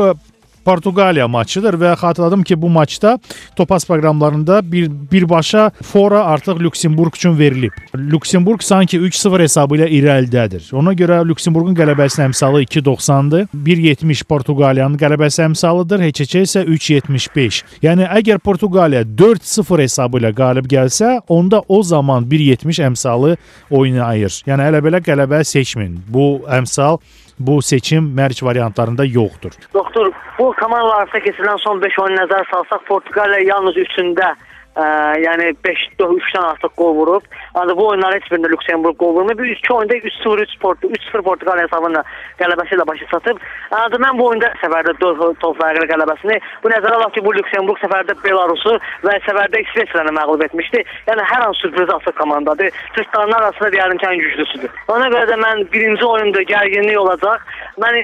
Portuqaliya 0.66 1.28
maçıdır 1.28 1.78
və 1.80 1.94
xatırladım 2.00 2.44
ki, 2.44 2.62
bu 2.62 2.70
maçda 2.70 3.20
Topaz 3.56 3.86
proqramlarında 3.88 4.72
bir 4.72 4.92
birbaşa 5.12 5.72
fora 5.84 6.24
artıq 6.26 6.60
Lüksemburq 6.60 7.16
üçün 7.16 7.40
verilib. 7.40 7.72
Lüksemburq 7.96 8.64
sanki 8.64 9.00
3-0 9.00 9.42
hesabı 9.42 9.78
ilə 9.78 9.88
irəlidədir. 9.90 10.70
Ona 10.76 10.94
görə 10.94 11.22
Lüksemburqun 11.28 11.76
qələbəsinin 11.76 12.32
əmsalı 12.32 12.64
2.90-dır. 12.64 13.48
1.70 13.54 14.24
Portuqaliyanın 14.24 14.98
qələbəsi 14.98 15.44
əmsalıdır. 15.48 16.06
HÇC 16.10 16.44
isə 16.44 16.64
3.75. 16.66 17.64
Yəni 17.84 18.08
əgər 18.20 18.40
Portuqaliya 18.44 19.04
4-0 19.04 19.84
hesabı 19.86 20.22
ilə 20.22 20.34
qalib 20.36 20.70
gəlsə, 20.72 21.20
onda 21.28 21.62
o 21.68 21.84
zaman 21.84 22.26
1.70 22.32 22.84
əmsalı 22.90 23.36
oynayır. 23.72 24.44
Yəni 24.48 24.70
elə 24.72 24.84
belə 24.86 25.04
qələbə 25.04 25.44
seçmin. 25.48 26.00
Bu 26.10 26.44
əmsal 26.50 27.00
bu 27.40 27.62
seçim 27.62 28.10
mərc 28.18 28.44
variantlarında 28.46 29.06
yoxdur. 29.06 29.52
Doktor, 29.74 30.12
bu 30.40 30.54
komandalar 30.60 31.04
arasında 31.04 31.24
keçirilən 31.28 31.62
son 31.64 31.82
5 31.82 32.00
oyun 32.00 32.18
nəzər 32.18 32.50
salsaq, 32.52 32.86
Portuqaliya 32.88 33.40
yalnız 33.48 33.78
3-ündə 33.86 34.34
Ə, 34.74 34.86
yəni 35.22 35.52
5 35.62 35.82
3-dən 36.02 36.46
artıq 36.48 36.72
qol 36.80 36.96
vurub. 36.98 37.26
Ancaq 37.54 37.78
bu 37.78 37.88
oyunlar 37.92 38.16
heç 38.18 38.26
birində 38.32 38.50
Lüksemburq 38.50 38.98
qol 38.98 39.12
vurmur. 39.18 39.38
Bir 39.38 39.52
2 39.54 39.74
oyunda 39.74 39.98
3-0 39.98 40.42
3 40.46 40.56
Portu 40.64 40.90
3-0 40.98 41.22
Portuqaliya 41.28 41.68
hesabında 41.68 42.02
qələbəsi 42.40 42.74
ilə 42.78 42.88
başa 42.90 43.06
çatıb. 43.12 43.42
Ancaq 43.70 44.02
mən 44.02 44.18
bu 44.18 44.26
oyunda 44.32 44.50
səfərdə 44.64 44.96
4 45.04 45.38
top 45.44 45.60
fərqli 45.62 45.90
qələbəsini 45.92 46.40
bu 46.64 46.72
nəzərə 46.74 46.98
alaq 46.98 47.14
ki, 47.14 47.24
bu 47.26 47.36
Lüksemburq 47.38 47.84
səfərdə 47.84 48.18
Belarusu 48.24 48.74
və 49.06 49.20
səfərdə 49.28 49.62
İsveçrəni 49.68 50.16
məğlub 50.18 50.46
etmişdi. 50.48 50.82
Yəni 51.12 51.28
hər 51.34 51.46
an 51.48 51.54
sürpriz 51.62 51.94
açıq 51.98 52.18
komandadır. 52.18 52.74
Türkstanlar 52.98 53.46
arasında 53.46 53.70
deyərdim 53.76 54.02
ki, 54.02 54.10
ən 54.10 54.26
güclüsüdür. 54.26 54.82
Ona 54.96 55.14
görə 55.14 55.30
də 55.30 55.40
mən 55.46 55.66
birinci 55.74 56.06
oyunda 56.06 56.42
gərginlik 56.50 57.00
olacaq. 57.04 57.46
Mən 57.84 58.02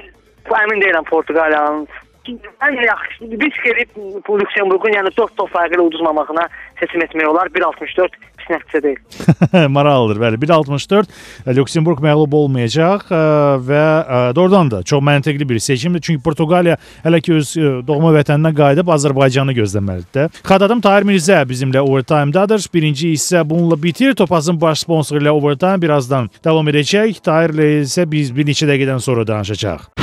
əmin 0.60 0.82
deyiləm 0.84 1.06
Portuqaliyanın 1.10 1.88
ən 2.28 2.80
yaxşı 2.86 3.26
edib 3.26 3.96
bu 4.28 4.40
Lüksemburqun 4.40 4.96
yəni 4.98 5.12
4 5.18 5.36
top 5.38 5.52
fərqi 5.54 5.78
ilə 5.78 5.86
uduzmamağına 5.88 6.48
seçim 6.80 7.02
etmək 7.02 7.28
olar. 7.32 7.50
1.64 7.56 8.18
pis 8.38 8.50
nəticə 8.52 8.82
deyil. 8.84 9.00
Maraqlıdır. 9.76 10.20
Bəli, 10.24 10.40
1.64 10.44 11.56
Lüksemburq 11.58 12.04
məğlub 12.04 12.36
olmayacaq 12.42 13.08
ə, 13.10 13.22
və 13.66 13.84
ə, 14.02 14.22
doğrudan 14.36 14.72
da 14.72 14.82
çox 14.84 15.04
məntiqli 15.04 15.50
bir 15.50 15.60
seçimdir. 15.64 16.04
Çünki 16.06 16.24
Portuqaliya 16.24 16.78
hələ 17.06 17.22
ki 17.24 17.38
öz 17.40 17.54
doğma 17.88 18.14
vətəninə 18.20 18.54
qayıdıb 18.58 18.92
Azərbaycanı 18.98 19.56
gözləməlidir. 19.60 20.42
Xadadım 20.44 20.84
Tahir 20.86 21.08
Mirzə 21.10 21.42
bizimlə 21.50 21.84
Overtime-dadır. 21.86 22.68
Birinci 22.74 23.14
hissə 23.16 23.44
bununla 23.50 23.80
bitir. 23.84 24.16
Topazın 24.20 24.62
baş 24.62 24.86
sponsoru 24.86 25.24
ilə 25.24 25.34
Overtime 25.36 25.82
birazdan 25.82 26.30
davam 26.46 26.68
edəcək. 26.72 27.24
Tahirlə 27.26 27.72
isə 27.86 28.08
biz 28.10 28.36
bir 28.36 28.48
neçə 28.50 28.70
dəqiqədən 28.70 29.04
sonra 29.04 29.28
danışacağıq. 29.28 29.99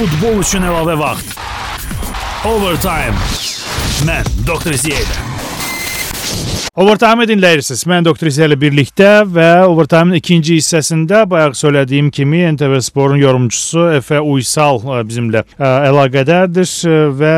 Futbol 0.00 0.38
üçün 0.40 0.62
əlavə 0.64 0.94
vaxt. 0.96 1.34
Overtime. 2.48 3.18
Mən 4.08 4.28
Doktor 4.48 4.72
Ziyədə. 4.80 5.18
Overtime 6.80 7.26
dinləyirsiniz. 7.28 7.82
Mən 7.84 8.06
Doktor 8.06 8.30
İsə 8.30 8.46
ilə 8.48 8.56
birlikdə 8.62 9.10
və 9.28 9.48
Overtime-ın 9.68 10.16
ikinci 10.16 10.56
hissəsində 10.56 11.26
bayaq 11.28 11.58
söylədiyim 11.60 12.08
kimi 12.16 12.40
NTV 12.54 12.78
Sporun 12.86 13.20
yorumçusu 13.20 13.90
Efe 13.98 14.22
Uysal 14.24 14.80
bizimlə 15.10 15.44
əlaqədərdir 15.60 16.72
və 17.20 17.34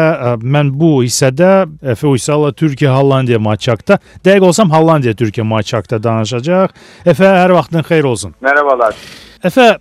mən 0.46 0.70
bu 0.78 0.92
hissədə 1.00 1.50
Efe 1.96 2.12
Uysalla 2.14 2.54
Türkiyə-Hollandiya 2.54 3.42
maçı 3.42 3.74
haqqında, 3.74 3.98
dəqiq 4.22 4.48
olsam 4.52 4.70
Hollandiya-Türkiyə 4.70 5.48
maçı 5.50 5.80
haqqında 5.80 6.02
danışacaq. 6.06 6.78
Efe, 7.02 7.26
hər 7.26 7.58
vaxtın 7.58 7.90
xeyir 7.90 8.12
olsun. 8.14 8.38
Merhabalar. 8.38 8.94
Efe, 9.42 9.78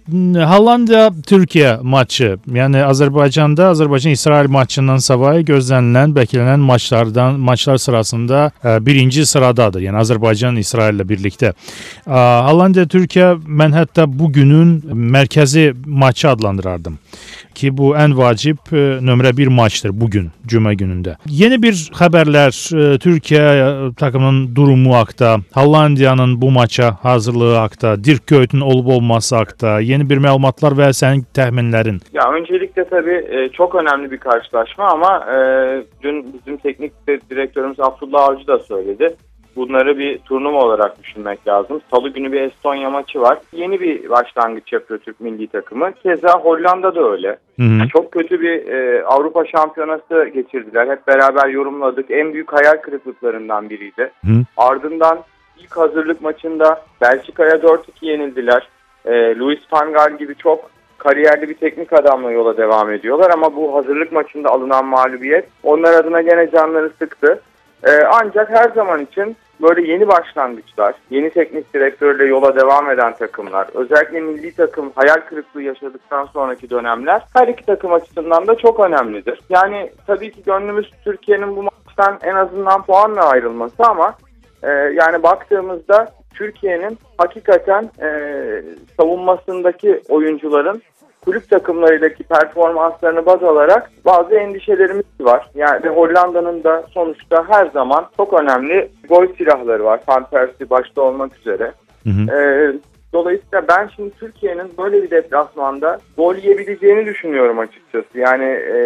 Hollandiya-Türkiyə 0.50 1.76
maçı, 1.86 2.32
yəni 2.50 2.80
Azərbaycanda 2.82 3.68
Azərbaycan-İsrail 3.76 4.48
maçından 4.50 5.04
savayı 5.06 5.44
gözlənilən, 5.46 6.16
bəklənən 6.16 6.64
maçlardan 6.66 7.38
maçlar 7.40 7.78
sırasında 7.78 8.48
ə, 8.64 8.80
birinci 8.86 9.26
sıradadır. 9.30 9.84
Yəni 9.86 10.02
Azərbaycan-İsrail 10.02 10.98
ilə 10.98 11.06
birlikdə. 11.12 11.54
Ə, 11.54 12.24
Hollandiya-Türkiyə 12.50 13.36
mən 13.46 13.78
hətta 13.78 14.08
bu 14.10 14.32
günün 14.34 14.80
mərkəzi 15.14 15.70
maçı 15.86 16.30
adlandırardım 16.34 16.98
ki, 17.62 17.72
bu 17.78 17.94
ən 17.98 18.16
vacib 18.18 18.74
ə, 18.74 19.00
nömrə 19.06 19.34
1 19.38 19.52
maçdır 19.54 19.94
bu 20.02 20.10
gün, 20.12 20.30
cümə 20.50 20.74
günündə. 20.78 21.18
Yeni 21.30 21.62
bir 21.62 21.78
xəbərlər 21.98 22.52
ə, 22.52 22.88
Türkiyə 23.04 23.46
ə, 23.46 23.70
takımının 24.00 24.56
durumu 24.56 24.96
haqqında, 24.98 25.38
Hollandiyanın 25.54 26.38
bu 26.42 26.52
maça 26.52 26.92
hazırlığı 27.02 27.56
haqqında, 27.56 28.04
Dirk 28.04 28.28
Kuyt'un 28.28 28.62
olub 28.62 28.88
olması 28.88 29.36
haqqında, 29.36 29.80
yeni 29.80 30.10
bir 30.10 30.22
məlumatlar 30.24 30.78
və 30.78 30.92
sənin 30.96 31.26
təxminlərin. 31.38 32.02
Ya 32.14 32.30
öncelikle 32.32 32.86
tabii 32.90 33.20
e, 33.30 33.50
çok 33.50 33.76
önemli 33.76 34.12
bir 34.12 34.18
karşılaşma 34.18 34.86
ama 34.86 35.26
e, 35.36 35.38
dün 36.04 36.34
bizim 36.34 36.58
teknik 36.58 36.94
direktörümüz 37.08 37.80
Abdullah 37.80 38.24
Avcı 38.24 38.48
da 38.48 38.60
söyledi. 38.60 39.16
Bunları 39.56 39.98
bir 39.98 40.18
turnuva 40.18 40.58
olarak 40.58 41.04
düşünmek 41.04 41.48
lazım. 41.48 41.82
Salı 41.92 42.10
günü 42.10 42.32
bir 42.32 42.42
Estonya 42.42 42.90
maçı 42.90 43.22
var. 43.22 43.38
Yeni 43.54 43.82
bir 43.82 44.10
başlangıç 44.10 44.74
yapıyor 44.74 45.00
Türk 45.00 45.20
milli 45.20 45.48
takımı. 45.48 45.94
Keza 45.94 46.40
Hollanda 46.40 46.96
da 46.96 47.12
öyle. 47.12 47.38
Hı 47.60 47.64
-hı. 47.64 47.88
Çok 47.88 48.12
kötü 48.12 48.42
bir 48.42 48.68
e, 48.68 49.04
Avrupa 49.06 49.46
şampiyonası 49.46 50.32
geçirdiler. 50.34 50.88
Hep 50.88 51.08
beraber 51.08 51.50
yorumladık. 51.50 52.12
En 52.12 52.34
büyük 52.34 52.54
hayal 52.54 52.78
kırıklıklarından 52.78 53.70
biriydi. 53.70 54.12
Hı. 54.26 54.32
Ardından 54.58 55.20
ilk 55.60 55.78
hazırlık 55.78 56.22
maçında 56.22 56.82
Belçika'ya 57.02 57.56
4-2 57.56 57.80
yenildiler. 58.02 58.70
E, 59.06 59.36
Luis 59.36 59.60
van 59.72 59.94
Gaal 59.94 60.18
gibi 60.18 60.36
çok 60.36 60.70
kariyerli 60.98 61.50
bir 61.50 61.54
teknik 61.54 61.94
adamla 61.94 62.32
yola 62.32 62.58
devam 62.58 62.92
ediyorlar 62.92 63.32
ama 63.34 63.56
bu 63.56 63.76
hazırlık 63.76 64.12
maçında 64.12 64.50
alınan 64.50 64.86
mağlubiyet 64.86 65.48
onlar 65.64 65.94
adına 65.94 66.22
gene 66.22 66.52
canları 66.52 66.92
sıktı. 67.00 67.42
E, 67.88 67.92
ancak 68.04 68.50
her 68.50 68.70
zaman 68.70 69.02
için 69.02 69.38
böyle 69.62 69.92
yeni 69.92 70.08
başlangıçlar, 70.08 70.96
yeni 71.10 71.30
teknik 71.30 71.74
direktörle 71.74 72.26
yola 72.26 72.56
devam 72.56 72.90
eden 72.90 73.16
takımlar, 73.16 73.68
özellikle 73.74 74.20
milli 74.20 74.56
takım 74.56 74.92
hayal 74.96 75.22
kırıklığı 75.30 75.62
yaşadıktan 75.62 76.26
sonraki 76.26 76.70
dönemler 76.70 77.22
her 77.34 77.48
iki 77.48 77.66
takım 77.66 77.94
açısından 77.94 78.48
da 78.48 78.56
çok 78.56 78.80
önemlidir. 78.80 79.40
Yani 79.50 79.92
tabii 80.08 80.32
ki 80.32 80.44
gönlümüz 80.44 80.92
Türkiye'nin 81.04 81.56
bu 81.56 81.64
maçtan 81.64 82.20
en 82.24 82.36
azından 82.36 82.82
puanla 82.82 83.30
ayrılması 83.30 83.84
ama 83.84 84.14
e, 84.64 84.70
yani 84.70 85.24
baktığımızda 85.24 86.08
Türkiye'nin 86.34 86.98
hakikaten 87.18 87.90
e, 88.02 88.10
savunmasındaki 88.98 90.02
oyuncuların 90.10 90.82
kulüp 91.26 91.50
takımlarıyla,ki 91.50 92.24
performanslarını 92.24 93.26
baz 93.26 93.44
alarak 93.44 93.92
bazı 94.06 94.36
endişelerimiz 94.36 95.06
var. 95.20 95.50
Yani 95.56 95.88
Hollanda'nın 95.88 96.64
da 96.64 96.84
sonuçta 96.94 97.46
her 97.50 97.66
zaman 97.66 98.06
çok 98.18 98.34
önemli 98.34 98.90
gol 99.10 99.28
silahları 99.38 99.84
var. 99.84 100.00
Van 100.08 100.30
Persie 100.30 100.70
başta 100.70 101.02
olmak 101.02 101.38
üzere. 101.38 101.72
Hı 102.04 102.10
hı. 102.10 102.38
Ee, 102.38 102.74
dolayısıyla 103.14 103.68
ben 103.68 103.90
şimdi 103.96 104.12
Türkiye'nin 104.12 104.72
böyle 104.78 105.04
bir 105.04 105.12
deplasmanda 105.12 105.98
gol 106.18 106.36
yiyebileceğini 106.36 107.06
düşünüyorum 107.06 107.60
açıkçası. 107.60 108.20
Yani 108.20 108.46
e, 108.46 108.78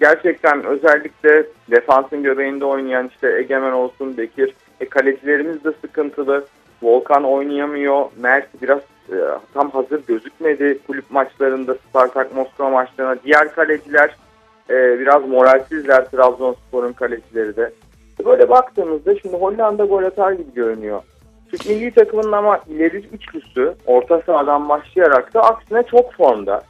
gerçekten 0.00 0.64
özellikle 0.64 1.46
defansın 1.70 2.22
göbeğinde 2.22 2.64
oynayan 2.64 3.10
işte 3.14 3.38
Egemen 3.38 3.72
olsun, 3.72 4.16
Bekir, 4.16 4.54
e, 4.80 4.88
kalecilerimiz 4.88 5.64
de 5.64 5.72
sıkıntılı. 5.80 6.44
Volkan 6.82 7.24
oynayamıyor. 7.24 8.04
Mert 8.16 8.62
biraz 8.62 8.80
e, 9.12 9.16
tam 9.54 9.70
hazır 9.70 10.06
gözükmedi 10.06 10.78
kulüp 10.86 11.10
maçlarında 11.10 11.74
Spartak 11.74 12.36
Moskova 12.36 12.70
maçlarına. 12.70 13.16
Diğer 13.24 13.54
kaleciler 13.54 14.16
e, 14.70 14.98
biraz 14.98 15.28
moralsizler 15.28 16.10
Trabzonspor'un 16.10 16.92
kalecileri 16.92 17.56
de. 17.56 17.72
Böyle 18.24 18.50
baktığımızda 18.50 19.18
şimdi 19.18 19.36
Hollanda 19.36 19.84
gol 19.84 20.02
atar 20.02 20.32
gibi 20.32 20.54
görünüyor. 20.54 21.02
Türk 21.50 21.68
milli 21.68 21.90
takımının 21.90 22.32
ama 22.32 22.60
ileri 22.68 22.96
üçlüsü 22.96 23.74
orta 23.86 24.20
sahadan 24.26 24.68
başlayarak 24.68 25.34
da 25.34 25.42
aksine 25.42 25.82
çok 25.82 26.12
formda. 26.12 26.62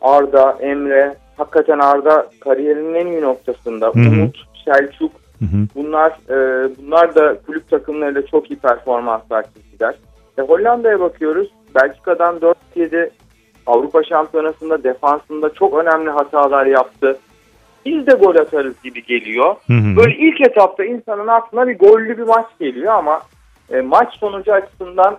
Arda, 0.00 0.56
Emre, 0.60 1.14
hakikaten 1.36 1.78
Arda 1.78 2.26
kariyerinin 2.40 2.94
en 2.94 3.06
iyi 3.06 3.20
noktasında. 3.20 3.86
Hı 3.86 4.00
hı. 4.00 4.08
Umut, 4.08 4.36
Selçuk 4.64 5.12
Hı 5.40 5.44
hı. 5.44 5.66
bunlar 5.74 6.10
e, 6.10 6.68
bunlar 6.78 7.14
da 7.14 7.36
kulüp 7.46 7.70
takımlarıyla 7.70 8.26
çok 8.26 8.50
iyi 8.50 8.58
performanslar 8.58 9.44
çizdiler. 9.54 9.94
E, 10.38 10.42
Hollanda'ya 10.42 11.00
bakıyoruz. 11.00 11.50
Belçika'dan 11.74 12.40
4-7 12.76 13.10
Avrupa 13.66 14.04
Şampiyonası'nda 14.04 14.84
defansında 14.84 15.54
çok 15.54 15.74
önemli 15.74 16.10
hatalar 16.10 16.66
yaptı. 16.66 17.18
Biz 17.86 18.06
de 18.06 18.12
gol 18.12 18.36
atarız 18.36 18.82
gibi 18.82 19.04
geliyor. 19.04 19.56
Hı 19.66 19.72
hı. 19.72 19.96
Böyle 19.96 20.16
ilk 20.16 20.40
etapta 20.40 20.84
insanın 20.84 21.26
aklına 21.26 21.68
bir 21.68 21.78
gollü 21.78 22.18
bir 22.18 22.22
maç 22.22 22.46
geliyor 22.60 22.92
ama 22.92 23.22
e, 23.70 23.80
maç 23.80 24.14
sonucu 24.14 24.52
açısından 24.52 25.18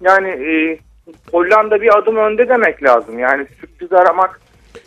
yani 0.00 0.28
e, 0.28 0.78
Hollanda 1.32 1.80
bir 1.80 1.98
adım 1.98 2.16
önde 2.16 2.48
demek 2.48 2.82
lazım. 2.82 3.18
Yani 3.18 3.46
sürpriz 3.60 3.92
aramak 3.92 4.40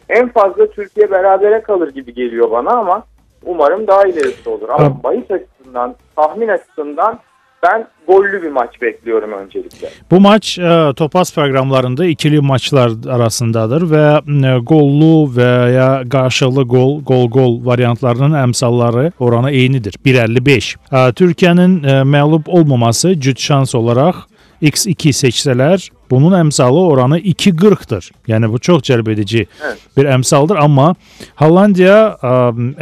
en 0.10 0.30
fazla 0.30 0.72
Türkiye 0.72 1.12
berabere 1.12 1.62
kalır 1.62 1.90
gibi 1.94 2.14
geliyor 2.14 2.52
bana 2.52 2.70
ama 2.70 3.04
umarım 3.46 3.88
daha 3.88 4.04
ilerisi 4.08 4.50
olur. 4.50 4.70
Ama 4.70 4.84
Ha. 4.86 5.04
bahis 5.04 5.32
açısından, 5.32 5.96
tahmin 6.16 6.48
açısından 6.48 7.20
ben 7.64 7.88
gollü 8.08 8.44
bir 8.44 8.50
maç 8.52 8.82
bekliyorum 8.82 9.32
öncelikle. 9.34 9.90
Bu 10.12 10.20
maç 10.20 10.58
ə, 10.58 10.94
Topaz 10.96 11.34
proqramlarında 11.36 12.06
ikili 12.06 12.40
maçlar 12.42 12.92
arasındadır 13.10 13.82
və 13.92 14.06
ə, 14.26 14.66
qollu 14.66 15.30
və 15.36 15.52
ya 15.74 15.90
qarşılıqlı 16.10 16.68
qol, 16.68 16.96
qol-qol 17.06 17.66
variantlarının 17.66 18.34
əmsalları 18.48 19.12
oranı 19.20 19.52
eynidir. 19.52 19.94
1.55. 20.06 20.76
Ə, 20.92 21.14
Türkiyənin 21.14 21.80
ə, 21.84 22.02
məğlub 22.02 22.50
olmaması 22.50 23.14
cüt 23.20 23.40
şans 23.40 23.76
olaraq 23.76 24.26
X2 24.62 25.12
seçsələr 25.16 25.88
bunun 26.12 26.36
əmsalı 26.38 26.82
oranı 26.92 27.20
2.40-dır. 27.20 28.10
Yəni 28.30 28.50
bu 28.52 28.60
çox 28.60 28.84
cəlb 28.86 29.12
edici 29.14 29.46
Evet. 29.48 29.80
bir 29.98 30.10
əmsaldır, 30.18 30.60
amma 30.62 30.92
Hollandiya 31.40 31.98
ə, 32.14 32.34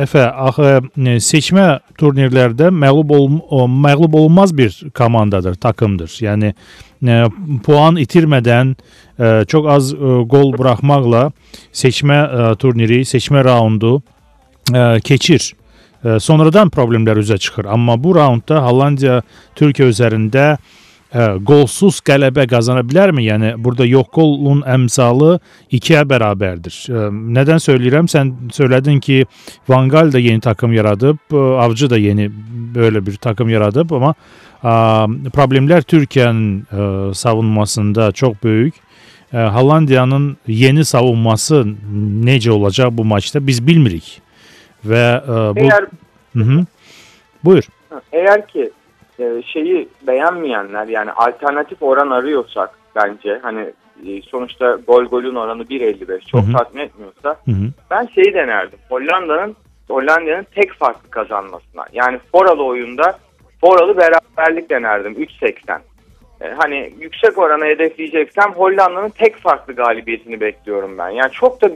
Əfə 0.06 0.26
axı 0.48 0.72
ə, 0.82 1.18
seçmə 1.24 1.68
turnirlərdə 2.00 2.72
məğlub 2.74 3.14
ol, 3.16 3.30
məğlub 3.70 4.18
olunmaz 4.18 4.56
bir 4.58 4.76
komandadır, 4.98 5.56
takımdır. 5.62 6.18
Yəni 6.26 6.52
ə, 6.52 7.22
puan 7.66 8.02
itirmədən 8.02 8.74
ə, 8.76 9.46
çox 9.48 9.70
az 9.76 9.94
ə, 9.94 10.18
qol 10.30 10.52
buraxmaqla 10.58 11.30
seçmə 11.72 12.20
ə, 12.26 12.50
turniri, 12.60 13.04
seçmə 13.08 13.46
raundu 13.46 14.00
ə, 14.74 15.00
keçir. 15.06 15.54
Sonradan 16.00 16.70
problemlər 16.72 17.20
üzə 17.20 17.36
çıxır. 17.44 17.66
Amma 17.76 17.98
bu 18.00 18.14
raundda 18.16 18.62
Hollandiya 18.64 19.18
Türkiyə 19.60 19.90
üzərində 19.92 20.54
ə, 21.14 21.28
qolsuz 21.46 22.00
qələbə 22.06 22.48
qazana 22.50 22.84
bilərmi? 22.88 23.26
Yəni 23.28 23.54
burada 23.64 23.88
yox 23.88 24.10
qolun 24.16 24.64
əmsalı 24.68 25.38
2-yə 25.72 26.04
bərabərdir. 26.10 26.82
Ə, 26.90 27.08
Nədən 27.38 27.64
söyləyirəm? 27.64 28.10
Sən 28.12 28.34
söylədin 28.56 29.00
ki, 29.04 29.24
Van 29.70 29.90
Gaal 29.90 30.14
da 30.14 30.20
yeni 30.20 30.44
takım 30.44 30.74
yaradıb, 30.74 31.22
ə, 31.32 31.48
Avcı 31.66 31.90
da 31.90 31.98
yeni 31.98 32.30
böyle 32.76 33.06
bir 33.06 33.16
takım 33.22 33.50
yaradıb, 33.50 33.96
amma 33.98 34.14
ə, 34.64 34.76
problemlər 35.36 35.88
Türkiyənin 35.88 36.54
ə, 36.70 36.92
savunmasında 37.16 38.12
çox 38.12 38.38
böyük 38.44 38.86
e, 39.34 39.38
Hollandiyanın 39.38 40.38
yeni 40.48 40.86
savunması 40.86 41.66
necə 42.24 42.50
olacaq 42.50 42.92
bu 42.92 43.06
maçda 43.06 43.48
biz 43.48 43.68
bilmirik. 43.68 44.22
Və 44.86 45.06
e, 45.18 45.56
bu 45.56 45.60
Eğer 45.60 45.86
Hı 46.34 46.40
-hı. 46.40 46.66
Buyur. 47.44 47.64
eğer 48.12 48.48
ki 48.48 48.72
e, 49.20 49.42
şeyi 49.42 49.90
beğenmeyenler 50.08 50.88
yani 50.88 51.12
alternatif 51.12 51.84
oran 51.84 52.10
arıyorsak 52.10 52.70
bence 52.96 53.40
hani 53.42 53.74
e, 54.08 54.22
sonuçta 54.22 54.78
gol 54.88 55.04
golün 55.04 55.36
oranı 55.36 55.64
1.55 55.64 56.26
çok 56.26 56.42
Hı 56.42 56.48
hı. 56.48 56.54
tatmin 56.54 56.82
etmiyorsa 56.82 57.30
Hı 57.46 57.52
-hı. 57.52 57.70
ben 57.92 58.06
şeyi 58.16 58.34
denerdim. 58.34 58.80
Hollanda'nın 58.90 59.56
Hollanda'nın 59.90 60.46
tek 60.56 60.74
farklı 60.74 61.10
kazanmasına. 61.10 61.86
Yani 61.94 62.20
foralı 62.32 62.64
oyunda 62.64 63.18
foralı 63.62 63.98
beraberlik 63.98 64.70
denerdim 64.70 65.14
3.80. 65.14 65.80
E, 66.42 66.54
hani 66.58 66.94
yüksek 67.00 67.38
oranı 67.38 67.66
hedefleyeceksem 67.66 68.52
Hollanda'nın 68.54 69.10
tek 69.10 69.38
farklı 69.38 69.74
galibiyetini 69.76 70.42
bekliyorum 70.42 70.98
ben. 70.98 71.10
Yani 71.10 71.32
çok 71.32 71.62
da 71.62 71.70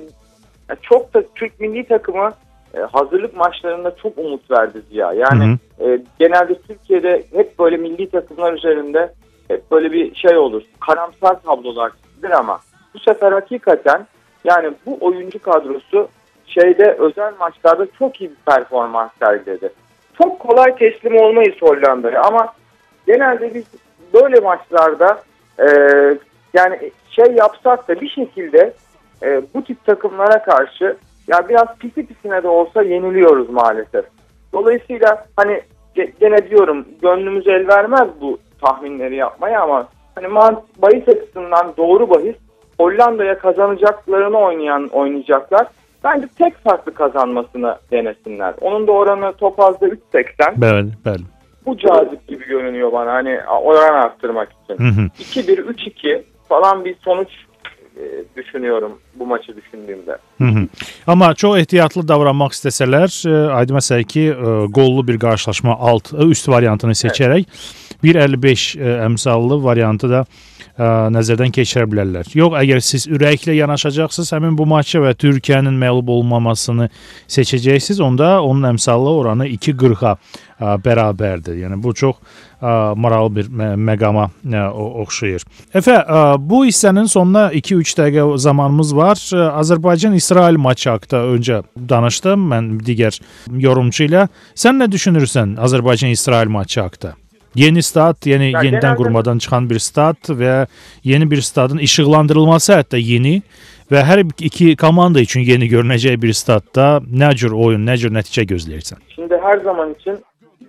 çok 0.81 1.13
da 1.13 1.23
Türk 1.35 1.59
milli 1.59 1.83
takımı 1.83 2.33
e, 2.73 2.79
hazırlık 2.79 3.35
maçlarında 3.35 3.95
çok 3.95 4.17
umut 4.17 4.51
verdi 4.51 4.81
Ziya. 4.89 5.13
Yani 5.13 5.45
Hı 5.45 5.57
e, 5.85 5.99
genelde 6.19 6.61
Türkiye'de 6.61 7.23
hep 7.33 7.59
böyle 7.59 7.77
milli 7.77 8.09
takımlar 8.09 8.53
üzerinde 8.53 9.13
hep 9.47 9.71
böyle 9.71 9.91
bir 9.91 10.15
şey 10.15 10.37
olur. 10.37 10.63
Karamsar 10.79 11.41
tablolar 11.41 11.91
çizilir 12.03 12.31
ama 12.31 12.59
bu 12.93 12.99
sefer 12.99 13.31
hakikaten 13.31 14.07
yani 14.43 14.73
bu 14.85 14.97
oyuncu 15.01 15.39
kadrosu 15.39 16.07
şeyde 16.45 16.95
özel 16.99 17.33
maçlarda 17.39 17.87
çok 17.99 18.21
iyi 18.21 18.29
bir 18.29 18.53
performans 18.53 19.11
sergiledi. 19.19 19.73
Çok 20.17 20.39
kolay 20.39 20.75
teslim 20.75 21.17
olmayız 21.17 21.55
Hollanda'ya 21.61 22.21
ama 22.21 22.53
genelde 23.07 23.53
biz 23.53 23.65
böyle 24.13 24.39
maçlarda 24.39 25.21
e, 25.59 25.67
yani 26.53 26.91
şey 27.09 27.25
yapsak 27.25 27.87
da 27.87 28.01
bir 28.01 28.09
şekilde 28.09 28.73
e, 29.23 29.41
bu 29.53 29.63
tip 29.63 29.85
takımlara 29.85 30.43
karşı 30.43 30.97
ya 31.27 31.49
biraz 31.49 31.77
pisi 31.79 32.05
pisine 32.05 32.43
de 32.43 32.47
olsa 32.47 32.81
yeniliyoruz 32.81 33.49
maalesef. 33.49 34.05
Dolayısıyla 34.53 35.25
hani 35.35 35.61
ge- 35.95 36.11
gene 36.19 36.49
diyorum 36.49 36.85
gönlümüz 37.01 37.47
el 37.47 37.67
vermez 37.67 38.07
bu 38.21 38.37
tahminleri 38.61 39.15
yapmaya 39.15 39.61
ama 39.61 39.87
hani 40.15 40.35
bahis 40.77 41.07
açısından 41.07 41.73
doğru 41.77 42.09
bahis 42.09 42.35
Hollanda'ya 42.79 43.37
kazanacaklarını 43.39 44.37
oynayan 44.37 44.87
oynayacaklar. 44.87 45.67
Bence 46.03 46.27
tek 46.37 46.57
farklı 46.57 46.93
kazanmasını 46.93 47.77
denesinler. 47.91 48.53
Onun 48.61 48.87
da 48.87 48.91
oranı 48.91 49.33
topazda 49.33 49.87
3.80. 49.87 49.97
Bəli, 50.37 50.89
bəli. 51.05 51.21
Bu 51.65 51.77
cazip 51.77 52.27
gibi 52.27 52.45
görünüyor 52.45 52.91
bana 52.91 53.13
hani 53.13 53.39
oran 53.61 53.93
arttırmak 53.93 54.49
için. 54.63 54.83
Hı 54.83 54.87
-hı. 54.87 55.09
2-1, 55.19 55.61
3-2 55.61 56.23
falan 56.49 56.85
bir 56.85 56.95
sonuç 56.95 57.29
e, 57.97 58.01
düşünüyorum 58.35 58.99
bu 59.15 59.25
maçı 59.25 59.55
düşündüğümde. 59.55 60.17
Hı 60.43 60.49
-hı. 60.49 60.67
Amma 61.07 61.33
çox 61.33 61.57
ehtiyatlı 61.57 62.07
davranmaq 62.07 62.51
istəsələr, 62.51 63.09
e, 63.29 63.51
aydın 63.53 63.75
məsələ 63.75 64.03
ki, 64.03 64.21
e, 64.21 64.71
qollu 64.71 65.07
bir 65.07 65.19
qarşılaşma 65.19 65.77
alt 65.79 66.13
e, 66.13 66.17
üst 66.17 66.49
variantını 66.49 66.91
seçərək 66.91 67.45
1.55 68.03 68.79
e, 68.79 69.05
əmsallı 69.05 69.63
variantı 69.63 70.09
da 70.09 70.25
e, 70.77 70.83
nəzərdən 71.15 71.53
keçirə 71.55 71.87
bilərlər. 71.89 72.27
Yox, 72.35 72.57
əgər 72.59 72.79
siz 72.83 73.07
ürəklə 73.07 73.55
yanaşacaqsınız 73.55 74.33
həmin 74.33 74.57
bu 74.57 74.65
maçı 74.65 74.99
və 74.99 75.13
Türkiyənin 75.15 75.77
məğlub 75.79 76.09
olmamasını 76.09 76.89
seçəcəksiniz, 77.27 78.01
onda 78.01 78.41
onun 78.41 78.73
əmsallı 78.73 79.09
oranı 79.09 79.47
2.40-a 79.47 80.17
e, 80.59 80.65
bərabərdir. 80.85 81.55
Yəni 81.63 81.83
bu 81.83 81.93
çox 81.93 82.15
e, 82.61 82.65
maraqlı 82.95 83.35
bir 83.35 83.45
mə- 83.45 83.75
məqama 83.89 84.29
o- 84.71 84.91
oxşayır. 85.03 85.45
Əfə, 85.75 85.97
e, 86.03 86.49
bu 86.49 86.65
hissənin 86.65 87.07
sonuna 87.07 87.51
2-3 87.53 87.95
dəqiqə 87.99 88.37
zamanımız 88.37 88.95
var. 88.95 89.17
E, 89.33 89.49
Azərbaycan-İsrail 90.33 90.57
maçı 90.57 90.89
haqqında 90.89 91.19
öncə 91.35 91.63
danışdım 91.89 92.45
mən 92.51 92.69
digər 92.85 93.19
yorumçu 93.59 94.07
ilə. 94.07 94.27
Sən 94.55 94.79
nə 94.81 94.87
düşünürsən 94.91 95.57
Azərbaycan-İsrail 95.61 96.47
maçı 96.49 96.81
haqqında? 96.81 97.13
Yeni 97.55 97.83
stad, 97.83 98.17
yəni 98.25 98.51
Ya 98.51 98.61
yenidən 98.61 98.81
genelde- 98.81 98.95
qurmadan 98.97 99.37
çıxan 99.37 99.69
bir 99.69 99.79
stad 99.79 100.17
və 100.29 100.67
yeni 101.03 101.29
bir 101.31 101.41
stadın 101.41 101.77
işıqlandırılması 101.77 102.73
hətta 102.73 102.97
yeni 102.97 103.41
və 103.91 104.01
hər 104.01 104.25
iki 104.41 104.75
komanda 104.75 105.21
üçün 105.21 105.41
yeni 105.41 105.69
görünəcək 105.69 106.21
bir 106.21 106.33
stadda 106.33 107.01
nə 107.13 107.35
cür 107.35 107.51
oyun, 107.51 107.85
nə 107.85 107.97
cür 107.97 108.09
nəticə 108.09 108.47
gözləyirsən? 108.49 108.97
Şimdi 109.15 109.37
her 109.43 109.57
zaman 109.57 109.93
için 109.99 110.17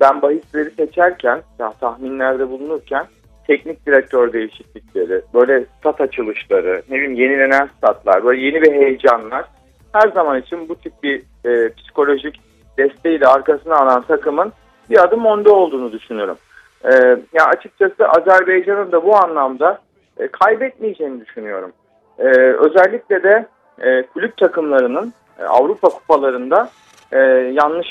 ben 0.00 0.22
bahisleri 0.22 0.70
seçerken, 0.76 1.42
ya 1.58 1.72
tahminlerde 1.80 2.50
bulunurken 2.50 3.06
teknik 3.46 3.86
direktör 3.86 4.32
değişiklikleri, 4.32 5.22
böyle 5.34 5.64
stat 5.78 6.00
açılışları, 6.00 6.82
ne 6.90 6.96
bileyim 6.96 7.14
yenilenen 7.14 7.68
statlar, 7.78 8.24
böyle 8.24 8.40
yeni 8.40 8.62
bir 8.62 8.72
heyecanlar 8.72 9.44
her 9.92 10.08
zaman 10.08 10.40
için 10.40 10.68
bu 10.68 10.74
tip 10.74 11.02
bir 11.02 11.22
e, 11.44 11.72
psikolojik 11.72 12.40
desteğiyle 12.78 13.26
arkasına 13.26 13.76
alan 13.76 14.02
takımın 14.02 14.52
bir 14.90 15.04
adım 15.04 15.24
önde 15.24 15.50
olduğunu 15.50 15.92
düşünüyorum. 15.92 16.36
E, 16.84 16.90
ya 17.32 17.44
açıkçası 17.46 18.08
Azerbaycan'ın 18.08 18.92
da 18.92 19.04
bu 19.04 19.16
anlamda 19.16 19.78
e, 20.18 20.28
kaybetmeyeceğini 20.28 21.20
düşünüyorum. 21.20 21.72
E, 22.18 22.26
özellikle 22.38 23.22
de 23.22 23.46
e, 23.82 24.02
kulüp 24.02 24.36
takımlarının 24.36 25.12
e, 25.38 25.44
Avrupa 25.44 25.88
kupalarında 25.88 26.70
e, 27.12 27.18
yanlış 27.52 27.88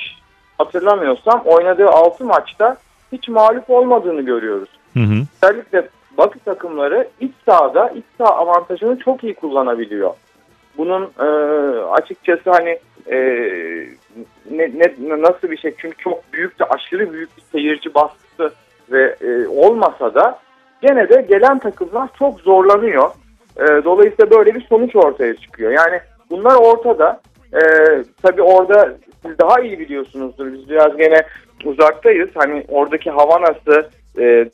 hatırlamıyorsam 0.58 1.42
oynadığı 1.46 1.88
6 1.88 2.26
maçta 2.26 2.78
hiç 3.12 3.28
mağlup 3.28 3.70
olmadığını 3.70 4.22
görüyoruz. 4.22 4.70
Hı 4.94 5.00
-hı. 5.00 5.26
Özellikle 5.44 5.90
Batı 6.18 6.40
takımları 6.40 7.08
iç 7.20 7.32
sahada 7.46 7.90
iç 7.90 8.06
saha 8.18 8.36
avantajını 8.36 9.00
çok 9.00 9.24
iyi 9.24 9.34
kullanabiliyor. 9.34 10.14
Bunun 10.78 11.12
e, 11.20 11.28
açıkçası 11.80 12.52
hani 12.52 12.80
e, 13.12 13.18
ne, 14.52 14.72
ne, 14.76 15.22
nasıl 15.22 15.52
bir 15.52 15.58
şey 15.58 15.74
çünkü 15.78 15.98
çok 15.98 16.34
büyük 16.34 16.60
de 16.60 16.64
aşırı 16.64 17.14
büyük 17.14 17.38
bir 17.38 17.44
seyirci 17.52 17.94
baskısı 17.94 18.52
ve 18.92 19.16
e, 19.22 19.48
olmasa 19.48 20.14
da 20.14 20.40
gene 20.82 21.10
de 21.10 21.22
gelen 21.30 21.60
takımlar 21.60 22.10
çok 22.20 22.40
zorlanıyor. 22.40 23.10
E, 23.58 23.66
dolayısıyla 23.86 24.32
böyle 24.32 24.56
bir 24.56 24.62
sonuç 24.62 24.96
ortaya 24.96 25.36
çıkıyor. 25.36 25.72
Yani 25.72 26.00
bunlar 26.30 26.56
ortada. 26.56 27.22
E, 27.54 27.62
tabii 28.22 28.42
orada 28.42 28.94
siz 29.26 29.40
daha 29.40 29.60
iyi 29.60 29.80
biliyorsunuzdur. 29.80 30.54
Biz 30.54 30.70
biraz 30.70 30.98
gene 30.98 31.22
uzaktayız. 31.66 32.30
Hani 32.36 32.66
oradaki 32.68 33.12
hava 33.12 33.42
nasıl, 33.42 33.84
e, 34.20 34.46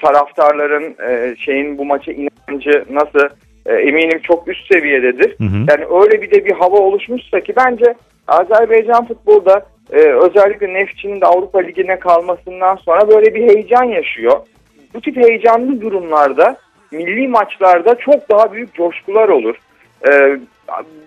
taraftarların 0.00 0.96
e, 1.10 1.36
şeyin 1.36 1.78
bu 1.78 1.84
maça 1.84 2.12
inancı 2.12 2.84
nasıl 2.90 3.28
e, 3.66 3.74
eminim 3.74 4.18
çok 4.18 4.48
üst 4.48 4.72
seviyededir. 4.72 5.38
Hı 5.38 5.44
hı. 5.44 5.66
Yani 5.68 6.02
öyle 6.02 6.22
bir 6.22 6.30
de 6.30 6.44
bir 6.44 6.52
hava 6.52 6.76
oluşmuşsa 6.76 7.40
ki 7.40 7.52
bence 7.56 7.94
Azerbaycan 8.28 9.06
futbolda 9.06 9.66
e, 9.92 9.98
özellikle 9.98 10.74
Nefçi'nin 10.74 11.20
de 11.20 11.26
Avrupa 11.26 11.58
Ligi'ne 11.58 11.98
kalmasından 11.98 12.76
sonra 12.76 13.08
böyle 13.08 13.34
bir 13.34 13.42
heyecan 13.42 13.84
yaşıyor. 13.84 14.36
Bu 14.94 15.00
tip 15.00 15.16
heyecanlı 15.16 15.80
durumlarda 15.80 16.56
milli 16.90 17.28
maçlarda 17.28 17.94
çok 17.94 18.30
daha 18.30 18.52
büyük 18.52 18.74
coşkular 18.74 19.28
olur. 19.28 19.56
E, 20.08 20.38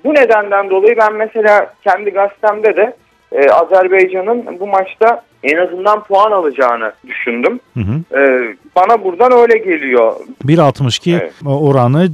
bu 0.03 0.13
nedenden 0.13 0.69
dolayı 0.69 0.97
ben 0.97 1.13
mesela 1.13 1.73
kendi 1.83 2.09
gazetemde 2.09 2.75
de 2.75 2.95
e, 3.31 3.49
Azerbaycan'ın 3.49 4.59
bu 4.59 4.67
maçta 4.67 5.23
en 5.47 5.57
azından 5.57 6.03
puan 6.03 6.31
alacağını 6.31 6.91
düşündüm. 7.07 7.59
Hı 7.73 7.79
-hı. 7.79 7.97
E, 8.19 8.55
bana 8.75 9.03
buradan 9.03 9.31
öyle 9.31 9.57
geliyor. 9.57 10.13
1.62 10.45 11.19
Evet. 11.21 11.33
oranı 11.45 12.05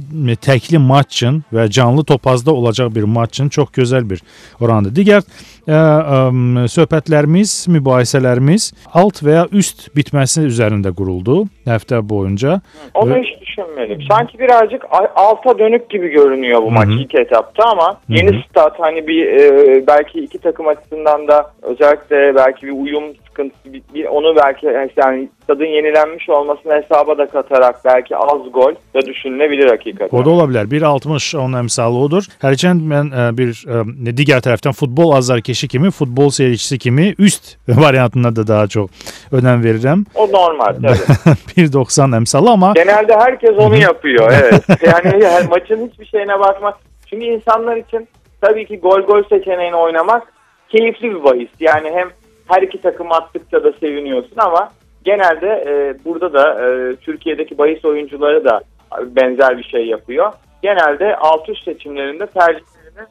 təkli 0.46 0.78
maç 0.78 1.06
üçün 1.06 1.42
və 1.52 1.70
canlı 1.70 2.04
topazda 2.04 2.52
olacaq 2.52 2.94
bir 2.94 3.02
maç 3.02 3.30
üçün 3.30 3.48
çox 3.48 3.68
gözəl 3.68 4.10
bir 4.10 4.22
orandır. 4.60 4.90
Digər 4.90 5.22
ə, 5.68 5.72
ə, 5.72 6.66
söhbətlərimiz, 6.76 7.68
mübahisələrimiz 7.68 8.72
alt 8.92 9.22
və 9.24 9.38
ya 9.38 9.44
üst 9.52 9.88
bitməsi 9.96 10.46
üzərində 10.50 10.94
quruldu 10.94 11.44
həftə 11.66 12.00
boyunca. 12.08 12.60
Onu 12.94 13.14
Ve- 13.14 13.22
hiç 13.22 13.40
düşünmedim. 13.40 14.02
Sanki 14.10 14.38
birazcık 14.38 14.82
alta 15.16 15.58
dönük 15.58 15.90
gibi 15.90 16.08
görünüyor 16.08 16.62
bu 16.62 16.66
Hı 16.66 16.70
maç 16.70 16.88
ilk 16.88 17.14
etapta 17.14 17.64
ama 17.64 18.00
yeni 18.08 18.36
hı. 18.36 18.42
stat 18.50 18.80
hani 18.80 19.06
bir 19.06 19.26
e, 19.26 19.86
belki 19.86 20.20
iki 20.20 20.38
takım 20.38 20.68
açısından 20.68 21.28
da 21.28 21.50
özellikle 21.62 22.34
belki 22.34 22.66
bir 22.66 22.72
uyum 22.72 23.04
sıkıntısı 23.28 23.72
bir, 23.72 23.82
bir- 23.94 24.04
onu 24.04 24.36
belki 24.36 24.66
yani 24.96 25.28
stadın 25.44 25.64
yenilenmiş 25.64 26.28
olmasını 26.28 26.72
hesaba 26.74 27.18
da 27.18 27.26
katarak 27.26 27.84
belki 27.84 28.16
az 28.16 28.52
gol 28.52 28.74
da 28.94 29.00
düşünülebilir 29.06 29.66
hakikaten. 29.70 30.18
O 30.18 30.24
da 30.24 30.30
ola 30.30 30.42
bilər. 30.44 30.64
1.60 30.70 31.36
onun 31.38 31.58
əmsalı 31.64 31.98
odur. 32.06 32.22
Hərçənd 32.42 32.80
mən 32.92 33.10
ə, 33.14 33.26
bir 33.38 33.48
ə, 33.66 33.84
digər 34.16 34.40
tərəfdən 34.46 34.72
futbol 34.78 35.12
azarkeşi 35.16 35.68
kimi, 35.68 35.90
futbol 35.90 36.30
seyircisi 36.30 36.78
kimi 36.78 37.14
üst 37.18 37.56
variantına 37.68 38.36
da 38.36 38.46
daha 38.46 38.66
çox 38.66 38.90
önəm 39.32 39.62
verirəm. 39.64 40.04
O 40.14 40.28
normal 40.32 40.74
tabii. 40.74 41.34
1.90 41.56 42.16
əmsalı 42.16 42.50
amma 42.50 42.72
Genelde 42.74 43.14
herkes 43.16 43.50
onu 43.58 43.76
yapıyor 43.76 44.32
evet. 44.42 44.62
Yani, 44.86 45.24
yani 45.24 45.48
maçın 45.50 45.88
hiçbir 45.92 46.06
şeyine 46.06 46.40
bakmak. 46.40 46.74
Çünkü 47.10 47.24
insanlar 47.26 47.76
için 47.76 48.08
tabii 48.40 48.66
ki 48.66 48.78
gol 48.80 49.00
gol 49.00 49.22
seçeneğini 49.28 49.76
oynamak 49.76 50.22
keyifli 50.68 51.10
bir 51.10 51.24
bahis. 51.24 51.48
Yani 51.60 51.90
hem 51.94 52.08
her 52.48 52.62
iki 52.62 52.80
takım 52.80 53.12
attıkça 53.12 53.64
da 53.64 53.72
seviniyorsun 53.72 54.36
ama 54.36 54.70
genelde 55.04 55.64
e, 55.66 56.04
burada 56.04 56.32
da 56.32 56.68
e, 56.68 56.96
Türkiye'deki 56.96 57.58
bahis 57.58 57.84
oyuncuları 57.84 58.44
da 58.44 58.60
benzer 59.06 59.58
bir 59.58 59.64
şey 59.64 59.86
yapıyor. 59.86 60.32
Genelde 60.62 61.16
alt 61.16 61.48
üst 61.48 61.64
seçimlerinde 61.64 62.26
tercihlerini 62.26 63.08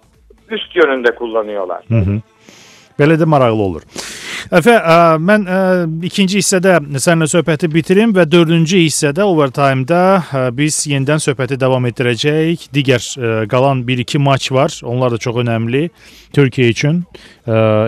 üst 0.49 0.75
yönünde 0.75 1.15
kullanıyorlar. 1.15 1.83
Hı 1.87 1.95
hı. 1.95 2.21
Belə 2.99 3.13
də 3.13 3.25
maraqlı 3.25 3.61
olur. 3.61 3.81
Əfə, 4.53 4.73
ə, 4.77 4.95
mən 5.17 5.47
ə, 5.49 5.59
ikinci 6.05 6.37
hissədə 6.37 6.75
səninlə 7.01 7.25
söhbəti 7.31 7.65
bitirim 7.73 8.11
və 8.13 8.27
dördüncü 8.29 8.83
hissədə 8.83 9.25
overtime-da 9.25 10.01
ə, 10.21 10.43
biz 10.53 10.77
yenidən 10.91 11.23
söhbəti 11.23 11.57
davam 11.57 11.87
etdirəcəyik. 11.89 12.67
Digər 12.75 13.01
ə, 13.01 13.31
qalan 13.49 13.81
1-2 13.87 14.21
maç 14.21 14.51
var. 14.53 14.75
Onlar 14.85 15.15
da 15.15 15.17
çox 15.17 15.41
önəmli 15.41 15.87
Türkiyə 16.37 16.69
üçün. 16.69 17.01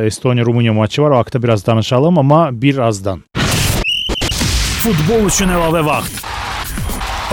Estoniya-Rumıniya 0.10 0.74
maçı 0.74 1.06
var. 1.06 1.12
O 1.12 1.22
haqqda 1.22 1.44
biraz 1.44 1.66
danışalım, 1.68 2.18
amma 2.18 2.50
birazdan. 2.52 3.22
Futbol 4.82 5.30
üçün 5.30 5.54
əlavə 5.54 5.86
vaxt. 5.86 6.26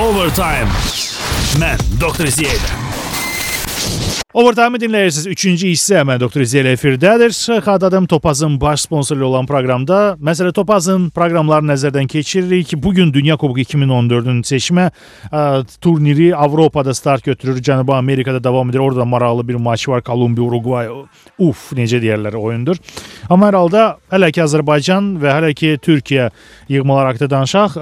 Overtime. 0.00 0.68
Mən 1.56 1.80
Dr. 2.00 2.28
Ziyədə. 2.28 2.82
Overtime 4.32 4.78
dinləyirsiniz. 4.80 5.26
Üçüncü 5.28 5.68
hissə 5.68 6.00
mən 6.08 6.16
Doktor 6.16 6.40
İzəl 6.40 6.70
efirdədir. 6.70 7.34
Xatırladım 7.60 8.06
Topazın 8.08 8.54
baş 8.60 8.86
sponsoru 8.86 9.26
olan 9.26 9.44
proqramda 9.44 9.98
məsələ 10.24 10.54
Topazın 10.56 11.10
proqramlarını 11.12 11.74
nəzərdən 11.74 12.08
keçiririk. 12.08 12.72
Bu 12.80 12.94
gün 12.96 13.12
Dünya 13.12 13.36
Kuboku 13.36 13.60
2014-ün 13.60 14.40
seçmə 14.48 14.86
ə, 15.28 15.42
turniri 15.84 16.30
Avropada 16.32 16.94
start 16.94 17.24
götürür. 17.24 17.60
Cənubi 17.60 17.92
Amerikada 17.92 18.44
davam 18.44 18.70
edir. 18.70 18.78
Orada 18.78 19.04
maraqlı 19.04 19.48
bir 19.48 19.54
maç 19.54 19.88
var. 19.88 20.00
Kolumbiya, 20.02 20.46
Uruguay. 20.46 20.88
Uf, 21.38 21.68
necə 21.76 22.00
deyirlər 22.00 22.32
oyundur. 22.40 22.80
Amma 23.28 23.50
hər 23.50 23.58
halda 23.60 23.84
hələ 24.16 24.32
ki 24.32 24.44
Azərbaycan 24.46 25.12
və 25.20 25.36
hələ 25.36 25.52
ki 25.52 25.74
Türkiyə 25.84 26.30
yığmalar 26.72 27.10
haqqında 27.10 27.30
danışaq. 27.30 27.76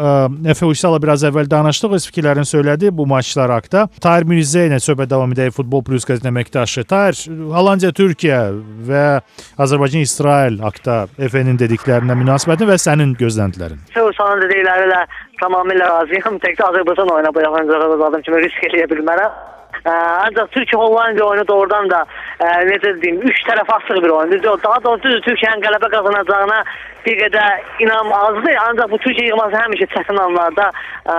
Efe 0.50 0.66
Uysala 0.66 0.98
biraz 1.02 1.22
əvvəl 1.30 1.46
danışdıq, 1.50 1.94
öz 1.94 2.10
fikirlərini 2.10 2.50
söylədi 2.56 2.90
bu 2.90 3.06
maçlar 3.06 3.54
haqqında. 3.54 3.86
Tahir 4.02 4.26
Mirzə 4.26 4.66
ilə 4.66 4.82
söhbət 4.82 5.14
davam 5.14 5.30
edək 5.38 5.54
Futbol 5.54 5.86
Plus 5.86 6.02
qəzetində 6.08 6.39
əməkdaşı. 6.40 6.84
Tahir, 6.88 7.16
Hollandiya, 7.52 7.92
Türkiyə 7.92 8.40
və 8.88 9.20
Azərbaycan, 9.60 10.04
İsrail 10.06 10.58
haqqında 10.64 11.08
Efe-nin 11.18 11.58
dediklərinə 11.60 12.16
münasibətin 12.16 12.68
və 12.70 12.78
sənin 12.80 13.14
gözləntilərin. 13.20 13.80
Sənin 13.94 14.44
dediklərinə 14.46 15.04
tamamilə 15.40 15.86
razıyam. 15.88 16.40
Təkcə 16.40 16.68
Azərbaycan 16.70 17.12
oyuna 17.14 17.32
bu 17.34 17.44
yaxın 17.44 18.04
adam 18.08 18.22
kimi 18.22 18.44
risk 18.44 18.68
eləyə 18.70 18.88
bilmərəm. 18.90 19.59
Ə, 19.80 19.92
ancaq 20.26 20.50
Türkiyə 20.54 20.78
Hollandiya 20.80 21.24
oyunu 21.24 21.46
doğrudan 21.48 21.90
da 21.90 22.04
ə, 22.04 22.48
necə 22.68 22.94
deyim, 23.02 23.20
üç 23.24 23.42
tərəf 23.48 23.70
asılı 23.76 24.04
bir 24.04 24.14
oyundur. 24.16 24.62
Daha 24.64 24.82
doğrusu 24.84 25.20
Türkiyənin 25.26 25.64
qələbə 25.64 25.90
qazanacağına 25.94 26.58
bir 27.06 27.16
qədər 27.22 27.62
inam 27.86 28.12
azdır. 28.12 28.58
Ancaq 28.66 28.90
bu 28.92 29.00
Türkiyə 29.06 29.30
yığması 29.30 29.56
həmişə 29.56 29.88
çətin 29.94 30.20
anlarda 30.26 30.68
ə, 30.68 31.16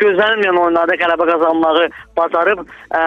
gözlənilməyən 0.00 0.60
oyunlarda 0.64 0.98
qələbə 1.04 1.28
qazanmağı 1.30 1.86
bacarıb 2.18 2.64
ə, 2.66 3.02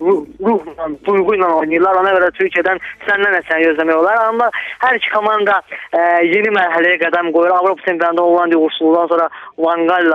ruhla, 0.00 0.90
duyğu 1.06 1.36
ilə 1.36 1.52
oynayırlar. 1.60 2.00
Ona 2.02 2.16
görə 2.16 2.32
Türkiyədən 2.40 2.82
səndən 3.06 3.38
əsən 3.42 3.64
gözləmək 3.68 4.02
olar. 4.02 4.24
Amma 4.32 4.50
hər 4.86 4.96
iki 4.96 5.12
komanda 5.14 5.60
ə, 5.92 6.04
yeni 6.24 6.56
mərhələyə 6.56 7.04
qədəm 7.06 7.32
qoyur. 7.36 7.52
Avropa 7.60 7.84
çempionatında 7.84 8.22
Hollandiya 8.22 8.58
uğursuzluqdan 8.58 9.06
sonra 9.14 9.28
Van 9.58 9.86
Gaal 9.86 10.12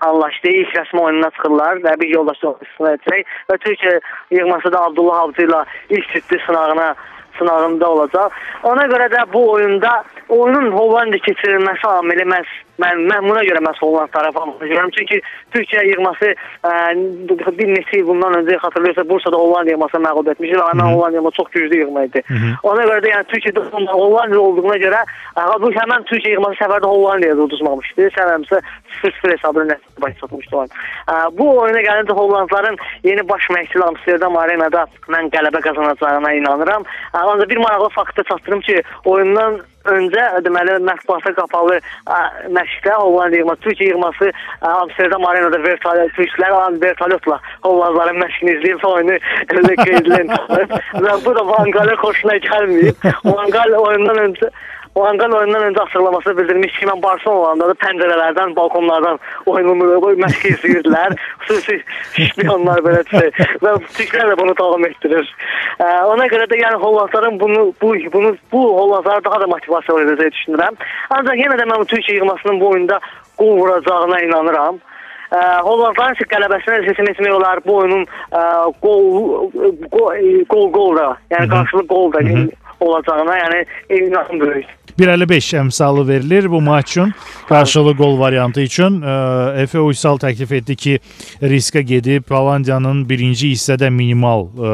anlaşdı. 0.00 0.48
İlk 0.48 0.74
rəsmi 0.76 1.00
oyununa 1.00 1.30
çıxırlar 1.30 1.82
və 1.86 1.94
bir 2.00 2.14
yoldaşlıq 2.14 2.64
edəcək 2.80 3.36
və 3.50 3.58
Türkiyə 3.64 4.00
yığması 4.30 4.72
da 4.72 4.84
Abdullah 4.90 5.20
Avcı 5.24 5.46
ilə 5.48 5.64
ilk 5.88 6.08
ciddi 6.14 6.40
sınağına 6.46 6.94
sınağında 7.38 7.90
olacaq. 7.90 8.30
Ona 8.62 8.86
görə 8.92 9.10
də 9.12 9.26
bu 9.32 9.50
oyunda 9.50 10.02
oyunun 10.28 10.72
Hollandiya 10.72 11.22
keçirilməsi 11.28 11.86
amili 11.86 12.26
məhz 12.34 12.50
mən 12.82 13.04
mən 13.10 13.26
buna 13.28 13.42
görə 13.46 13.62
məhz 13.66 13.80
Holland 13.82 14.12
tərəfi 14.14 14.40
almışam. 14.42 14.90
Çünki 14.96 15.20
Türkiyə 15.54 15.84
yığması 15.90 16.32
ə, 16.32 16.72
bir 17.58 17.72
neçə 17.74 18.00
il 18.00 18.06
bundan 18.06 18.38
öncə 18.40 18.58
xatırlayırsa 18.62 19.08
Bursada 19.08 19.36
Hollandiya 19.36 19.76
yığmasını 19.76 20.04
məğlub 20.06 20.30
etmişdi 20.32 20.58
və 20.60 20.66
həmin 20.70 20.84
Hollandiya 20.92 21.20
yığması 21.20 21.36
çox 21.40 21.50
güclü 21.56 21.80
yığma 21.80 22.04
idi. 22.04 22.22
Hı 22.28 22.34
-hı. 22.34 22.50
Ona 22.62 22.82
görə 22.90 23.00
də 23.04 23.12
yəni 23.14 23.28
Türkiyədə 23.32 23.92
Hollandiya 23.92 24.40
olduğuna 24.40 24.76
görə 24.84 25.00
ə, 25.36 25.62
bu 25.62 25.72
həmin 25.78 26.06
Türkiyə 26.10 26.34
yığması 26.36 26.60
səfərdə 26.64 26.92
Hollandiyada 26.94 27.42
uduzmamışdı. 27.42 28.10
Səbəbsə 28.18 28.60
0-0 29.02 29.32
hesablı 29.32 29.66
nəticə 29.70 30.02
baş 30.02 30.14
çatmışdı 30.20 30.56
oyun. 30.56 30.70
Ə, 31.08 31.14
bu 31.38 31.58
oyuna 31.58 31.80
gəlincə 31.88 32.14
Hollandların 32.20 32.76
yeni 33.04 33.28
baş 33.28 33.50
məşqçisi 33.56 33.84
Amsterdam 33.84 34.36
Arenada 34.36 34.86
mən 35.08 35.30
qələbə 35.34 35.60
qazanacağına 35.66 36.32
inanıram. 36.32 36.82
Ancaq 37.12 37.48
bir 37.50 37.56
maraqlı 37.56 37.88
faktı 37.88 38.22
çatdırım 38.28 38.60
ki, 38.60 38.82
oyundan 39.04 39.60
öncə 39.86 40.24
deməli 40.44 40.78
mətbuata 40.84 41.32
qapalı 41.36 41.78
məşqdə 42.54 42.94
Hollandiya 42.98 43.42
yığması, 43.42 43.62
Türkiyə 43.66 43.90
yığması 43.92 44.30
Amsterdam 44.60 45.26
Arenada 45.26 45.62
vertolyot 45.62 46.14
turistlər 46.16 46.56
vertolyotla 46.82 47.40
Hollandların 47.66 48.20
məşqini 48.22 48.56
izləyib 48.58 48.84
oyunu 48.88 49.18
elə 49.58 49.76
qeydlən. 49.84 50.34
Və 51.04 51.14
bu 51.24 51.36
da 51.36 51.46
Van 51.46 51.70
Gaal 51.74 51.94
xoşuna 52.02 52.38
gəlməyib. 52.48 53.06
Van 53.24 53.54
Gaal 53.54 53.78
oyundan 53.78 54.24
öncə 54.26 54.50
Vanqan 54.96 55.32
oyundan 55.32 55.62
öncə 55.62 55.82
açıqlaması 55.82 56.36
bildirmiş 56.38 56.78
ki, 56.78 56.86
mən 56.86 57.02
Barselonada 57.02 57.68
da 57.70 57.76
pəncərələrdən, 57.82 58.54
balkonlardan 58.56 59.18
oyunumu 59.46 59.86
məşq 60.22 60.46
izləyirdilər. 60.52 61.14
Xüsusi 61.46 61.78
şpionlar 62.30 62.82
belə 62.86 63.04
şey. 63.10 63.30
Və 63.62 63.74
Türklər 63.96 64.32
də 64.32 64.36
bunu 64.40 64.56
davam 64.58 64.84
etdirir. 64.88 65.30
Ə, 65.78 65.86
ona 66.10 66.26
görə 66.32 66.48
də 66.50 66.60
yəni 66.62 66.80
Hollandların 66.82 67.40
bunu 67.40 67.72
bu 67.82 67.94
bunu 68.12 68.34
bu 68.52 68.62
Hollandlara 68.80 69.24
daha 69.24 69.40
da 69.40 69.46
motivasiya 69.46 69.98
verəcəyi 70.00 70.34
düşünürəm. 70.34 70.78
Ancaq 71.10 71.42
yenə 71.44 71.58
də 71.60 71.66
mən 71.70 71.86
Türkiyə 71.92 72.20
yığmasının 72.20 72.60
bu 72.60 72.70
oyunda 72.70 73.00
qol 73.36 73.58
vuracağına 73.58 74.20
inanıram. 74.26 74.80
Ə, 75.30 75.40
Hollandların 75.68 76.32
qələbəsinə 76.32 76.80
seçim 76.88 77.12
etmək 77.12 77.36
olar 77.36 77.62
bu 77.66 77.76
oyunun 77.82 78.06
ə, 78.32 78.42
gol 78.82 79.52
gol 79.92 80.24
gol 80.48 80.72
gol 80.72 80.96
da, 80.96 81.12
yəni 81.30 81.50
qarşılıq 81.52 81.88
gol 81.88 82.12
da 82.12 82.24
olacağına 82.80 83.38
yəni 83.38 83.64
inanım 83.90 84.40
böyük. 84.40 84.77
1.55 84.98 85.56
əmsalı 85.60 86.08
verilir 86.08 86.50
bu 86.50 86.60
maç 86.60 86.90
üçün. 86.90 87.14
Qarşılı 87.48 87.92
gol 87.92 88.18
variantı 88.18 88.60
üçün 88.60 89.02
Efe 89.56 89.80
Uysal 89.80 90.18
təklif 90.18 90.52
etdi 90.52 90.76
ki, 90.76 90.98
riskə 91.42 91.80
gedib 91.80 92.30
Hollandiyanın 92.30 93.04
birinci 93.08 93.52
hissədə 93.52 93.90
minimal 93.90 94.48
ə, 94.48 94.72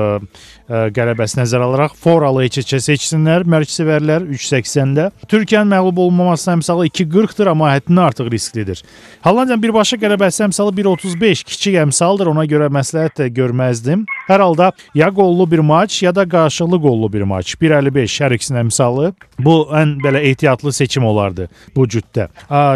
ə, 0.69 0.81
qələbəsi 0.97 1.39
nəzərə 1.39 1.69
alaraq 1.69 1.95
foralı 2.01 2.47
heç-heçə 2.47 2.81
seçsinlər, 2.83 3.45
mərkəzivərlər 3.51 4.27
3.80-də. 4.35 5.11
Türkiyənin 5.31 5.75
məğlub 5.75 6.01
olmaması 6.07 6.51
əmsalı 6.55 6.89
2.40-dır, 6.91 7.53
amma 7.53 7.75
həddindən 7.75 8.09
artıq 8.09 8.31
risklidir. 8.33 8.83
Hollandiyanın 9.27 9.63
birbaşa 9.63 10.01
qələbəsi 10.03 10.47
əmsalı 10.49 10.75
1.35, 10.81 11.45
kiçik 11.51 11.79
əmsaldır, 11.85 12.33
ona 12.33 12.47
görə 12.49 12.71
məsləhət 12.73 13.21
də 13.21 13.29
görməzdim. 13.39 14.07
Hər 14.29 14.41
halda 14.41 14.73
ya 14.97 15.11
qollu 15.15 15.51
bir 15.51 15.63
maç, 15.65 16.03
ya 16.03 16.15
da 16.15 16.27
qarşılı 16.29 16.81
qollu 16.81 17.13
bir 17.13 17.27
maç. 17.29 17.55
1.55 17.61 18.19
hər 18.25 18.37
ikisinin 18.39 18.65
əmsalı. 18.67 19.13
Bu 19.39 19.57
ən 19.75 19.99
belə 20.03 20.14
ehtiyatlı 20.21 20.73
seçim 20.73 21.05
olardı 21.05 21.49
bu 21.77 21.87
cütdə. 21.87 22.29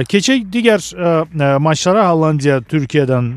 Keçək 0.09 0.47
digər 0.53 0.83
maçlara 1.59 2.09
Hollandiya 2.11 2.59
Türkiyədən 2.69 3.29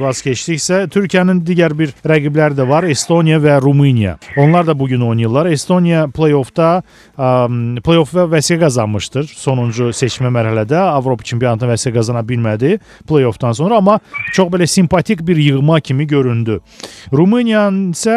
vaz 0.00 0.22
keçdiksə, 0.24 0.86
Türkiyənin 0.92 1.42
digər 1.46 1.74
bir 1.78 1.94
rəqibləri 2.04 2.58
də 2.58 2.68
var, 2.68 2.84
Estoniya 2.84 3.38
və 3.42 3.60
Rumıniya. 3.62 4.18
Onlar 4.36 4.66
da 4.66 4.78
bu 4.78 4.88
gün 4.88 5.00
oynayırlar. 5.00 5.46
Estoniya 5.46 6.06
play-offda 6.14 6.82
play-off 7.16 8.14
və 8.14 8.28
vəsiqə 8.36 8.60
qazanmışdır. 8.66 9.30
Sonuncu 9.36 9.90
seçmə 9.96 10.30
mərhələdə 10.34 10.78
Avropa 10.92 11.24
çempionatına 11.24 11.72
vəsiqə 11.72 11.94
qazana 11.96 12.22
bilmədi 12.28 12.78
play-offdan 13.08 13.52
sonra, 13.56 13.80
amma 13.80 13.98
çox 14.32 14.48
belə 14.52 14.66
simpatik 14.66 15.26
bir 15.26 15.36
yığma 15.36 15.80
kimi 15.80 16.06
göründü. 16.06 16.60
Rumıniyanın 17.12 17.92
isə 17.92 18.16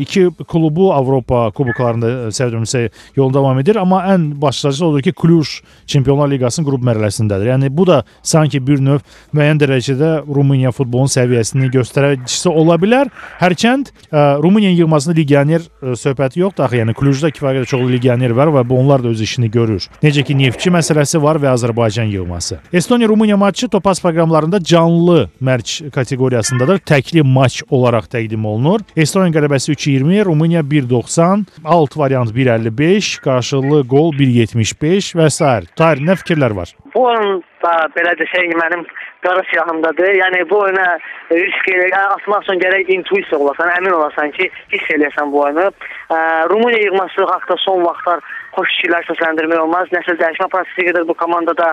iki 0.00 0.28
klubu 0.48 0.92
Avropa 0.94 1.50
kuboklarında 1.50 2.30
səhvdirəmsə 2.34 2.88
yolda 3.16 3.34
davam 3.34 3.58
edir, 3.58 3.76
amma 3.76 3.98
ən 4.12 4.13
başlıcası 4.42 4.86
odur 4.86 5.02
ki, 5.02 5.12
Cluj 5.22 5.48
Çempionlar 5.86 6.30
Liqasının 6.30 6.68
qrup 6.68 6.84
mərhələsindədir. 6.84 7.50
Yəni 7.52 7.70
bu 7.70 7.86
da 7.86 8.02
sanki 8.22 8.60
bir 8.66 8.82
növ 8.82 9.02
müəyyən 9.34 9.60
dərəcədə 9.62 10.10
Rumıniya 10.26 10.72
futbolun 10.74 11.10
səviyyəsini 11.10 11.70
göstəricisi 11.74 12.48
ola 12.48 12.76
bilər. 12.80 13.10
Hərçənd 13.40 13.90
ə, 14.10 14.24
Rumıniya 14.42 14.74
yığmasında 14.80 15.16
legioner 15.18 15.64
ə, 15.64 15.94
söhbəti 15.98 16.42
yoxdur 16.42 16.68
axı. 16.68 16.80
Yəni 16.82 16.96
Clujda 16.98 17.30
kifayət 17.34 17.60
qədər 17.60 17.70
çoxlu 17.70 17.90
legioner 17.92 18.34
var 18.36 18.52
və 18.54 18.64
bu 18.68 18.78
onlar 18.80 19.04
da 19.04 19.12
öz 19.12 19.20
işini 19.20 19.50
görür. 19.50 19.88
Necə 20.02 20.24
ki 20.26 20.36
Neftçi 20.38 20.72
məsələsi 20.74 21.20
var 21.22 21.38
və 21.42 21.52
Azərbaycan 21.54 22.10
yığması. 22.12 22.60
Estoniya 22.72 23.08
Rumıniya 23.08 23.36
maçı 23.36 23.68
Topaz 23.68 24.00
proqramlarında 24.02 24.62
canlı 24.64 25.28
mərc 25.42 25.90
kateqoriyasındadır. 25.94 26.82
Təkli 26.86 27.22
maç 27.22 27.62
olaraq 27.70 28.08
təqdim 28.12 28.44
olunur. 28.46 28.84
Estoniya 28.96 29.34
qələbəsi 29.38 29.74
3.20, 29.74 30.24
Rumıniya 30.24 30.62
1.90, 30.62 31.44
alt 31.64 31.96
variant 31.96 32.30
1.55, 32.30 33.20
qarşılıqlı 33.24 33.88
qol 33.88 34.03
1.75 34.12 35.14
və 35.18 35.30
s. 35.30 35.40
Tahir, 35.78 36.02
nə 36.04 36.18
fikirlər 36.20 36.56
var? 36.56 36.74
Bu 36.94 37.04
oyun 37.08 37.42
da 37.64 37.72
belə 37.96 38.14
desək 38.20 38.54
mənim 38.60 38.84
qara 39.24 39.42
siyahımdadır. 39.50 40.12
Yəni 40.20 40.44
bu 40.50 40.60
oyuna 40.66 40.86
risk 41.32 41.68
yəni, 41.70 41.90
atmaq 42.00 42.44
üçün 42.46 42.62
gərək 42.62 42.92
intuisiya 42.96 43.38
olasan, 43.38 43.72
əmin 43.78 43.96
olasan 43.98 44.34
ki, 44.36 44.50
hiss 44.72 44.94
eləyəsən 44.96 45.32
bu 45.32 45.42
oyunu. 45.46 45.70
Ə, 46.14 46.18
Rumıniya 46.52 46.84
yığması 46.88 47.28
haqqında 47.32 47.60
son 47.64 47.84
vaxtlar 47.86 48.22
xoş 48.54 48.76
fikirlər 48.76 49.08
səsləndirmək 49.08 49.64
olmaz. 49.64 49.90
Nəsil 49.94 50.20
dəyişmə 50.20 50.50
prosesi 50.52 50.86
gedir 50.90 51.08
bu 51.08 51.16
komandada. 51.18 51.72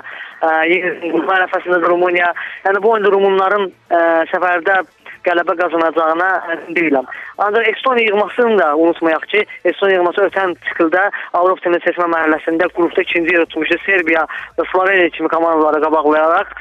Yeni 0.72 1.22
nəfəsində 1.28 1.84
Rumıniya. 1.86 2.32
Yəni 2.66 2.82
bu 2.82 2.96
oyunda 2.96 3.14
Rumunların 3.14 3.70
ə, 3.70 4.02
səfərdə 4.32 4.82
qələbə 5.26 5.54
qazanacağına 5.60 6.30
deyiləm. 6.74 7.06
Ancaq 7.46 7.68
Estoniya 7.70 8.10
yığmasını 8.10 8.58
da 8.58 8.72
unutmayaq 8.78 9.28
ki, 9.34 9.44
Estoniya 9.70 10.00
yığması 10.00 10.24
ötən 10.30 10.56
sikldə 10.70 11.04
Avropa 11.38 11.62
Çempionat 11.62 11.86
seçmə 11.86 12.08
mərhələsində 12.16 12.70
qrupda 12.74 13.06
ikinci 13.06 13.36
yer 13.36 13.46
tutmuşdu. 13.46 13.78
Serbiya 13.86 14.26
və 14.58 14.66
Sloveniya 14.72 15.11
kimi 15.18 15.30
komandaları 15.30 15.84
qabaqlayaraq 15.86 16.58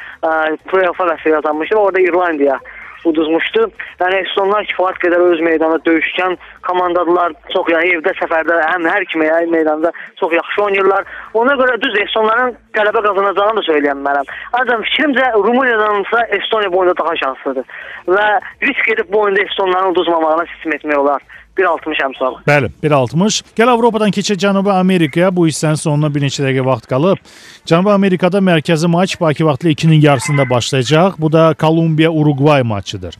play-offa 0.71 1.09
vəsələ 1.13 1.41
qazanmışdı. 1.41 1.77
Orada 1.77 2.01
İrlandiya 2.01 2.61
uduzmuşdu. 3.05 3.67
Yəni 4.01 4.21
Estonlar 4.25 4.67
kifayət 4.69 5.01
qədər 5.05 5.25
öz 5.33 5.43
meydanında 5.45 5.81
döyüşkən 5.87 6.37
komandadılar. 6.67 7.35
Çox 7.55 7.71
yəni 7.73 7.95
evdə, 7.97 8.15
səfərdə 8.21 8.59
həm 8.73 8.89
hər 8.89 9.07
kimi 9.13 9.29
yəni, 9.29 9.51
meydanda 9.55 9.93
çox 10.21 10.35
yaxşı 10.37 10.65
oynayırlar. 10.67 11.09
Ona 11.41 11.57
görə 11.61 11.79
düz 11.85 11.99
Estonların 12.05 12.57
qələbə 12.77 13.05
qazanacağını 13.09 13.61
da 13.61 13.67
söyləyə 13.69 13.97
bilmərəm. 13.97 14.33
Ancaq 14.61 14.87
fikrimcə 14.89 15.33
Rumıniyadansa 15.39 16.25
Estoniya 16.39 16.73
bu 16.73 16.83
oyunda 16.83 16.97
daha 17.03 17.17
şanslıdır 17.25 17.77
və 18.15 18.27
risk 18.69 18.89
edib 18.95 19.13
bu 19.13 19.21
oyunda 19.21 19.43
Estonların 19.43 19.95
uduzmamağına 19.95 20.47
sistem 20.55 20.79
etmək 20.79 21.05
olar. 21.05 21.23
1.60 21.61 22.03
əmsal. 22.07 22.39
Bəli, 22.49 22.71
1.60. 22.83 23.41
Gəl 23.59 23.73
Avropadan 23.75 24.15
keçək 24.15 24.39
Cənubi 24.41 24.73
Amerikaya. 24.73 25.31
Bu 25.35 25.47
hissənin 25.49 25.81
sonuna 25.81 26.11
bir 26.15 26.25
neçə 26.25 26.45
dəqiqə 26.47 26.65
vaxt 26.67 26.89
qalıb. 26.91 27.21
Cənubi 27.69 27.93
Amerikada 27.93 28.41
mərkəzi 28.45 28.89
maç 28.89 29.19
Bakı 29.21 29.47
vaxtı 29.47 29.71
2-nin 29.75 30.01
yarısında 30.01 30.49
başlayacaq. 30.51 31.19
Bu 31.19 31.33
da 31.33 31.55
Kolumbiya-Urugvay 31.55 32.63
maçıdır. 32.63 33.15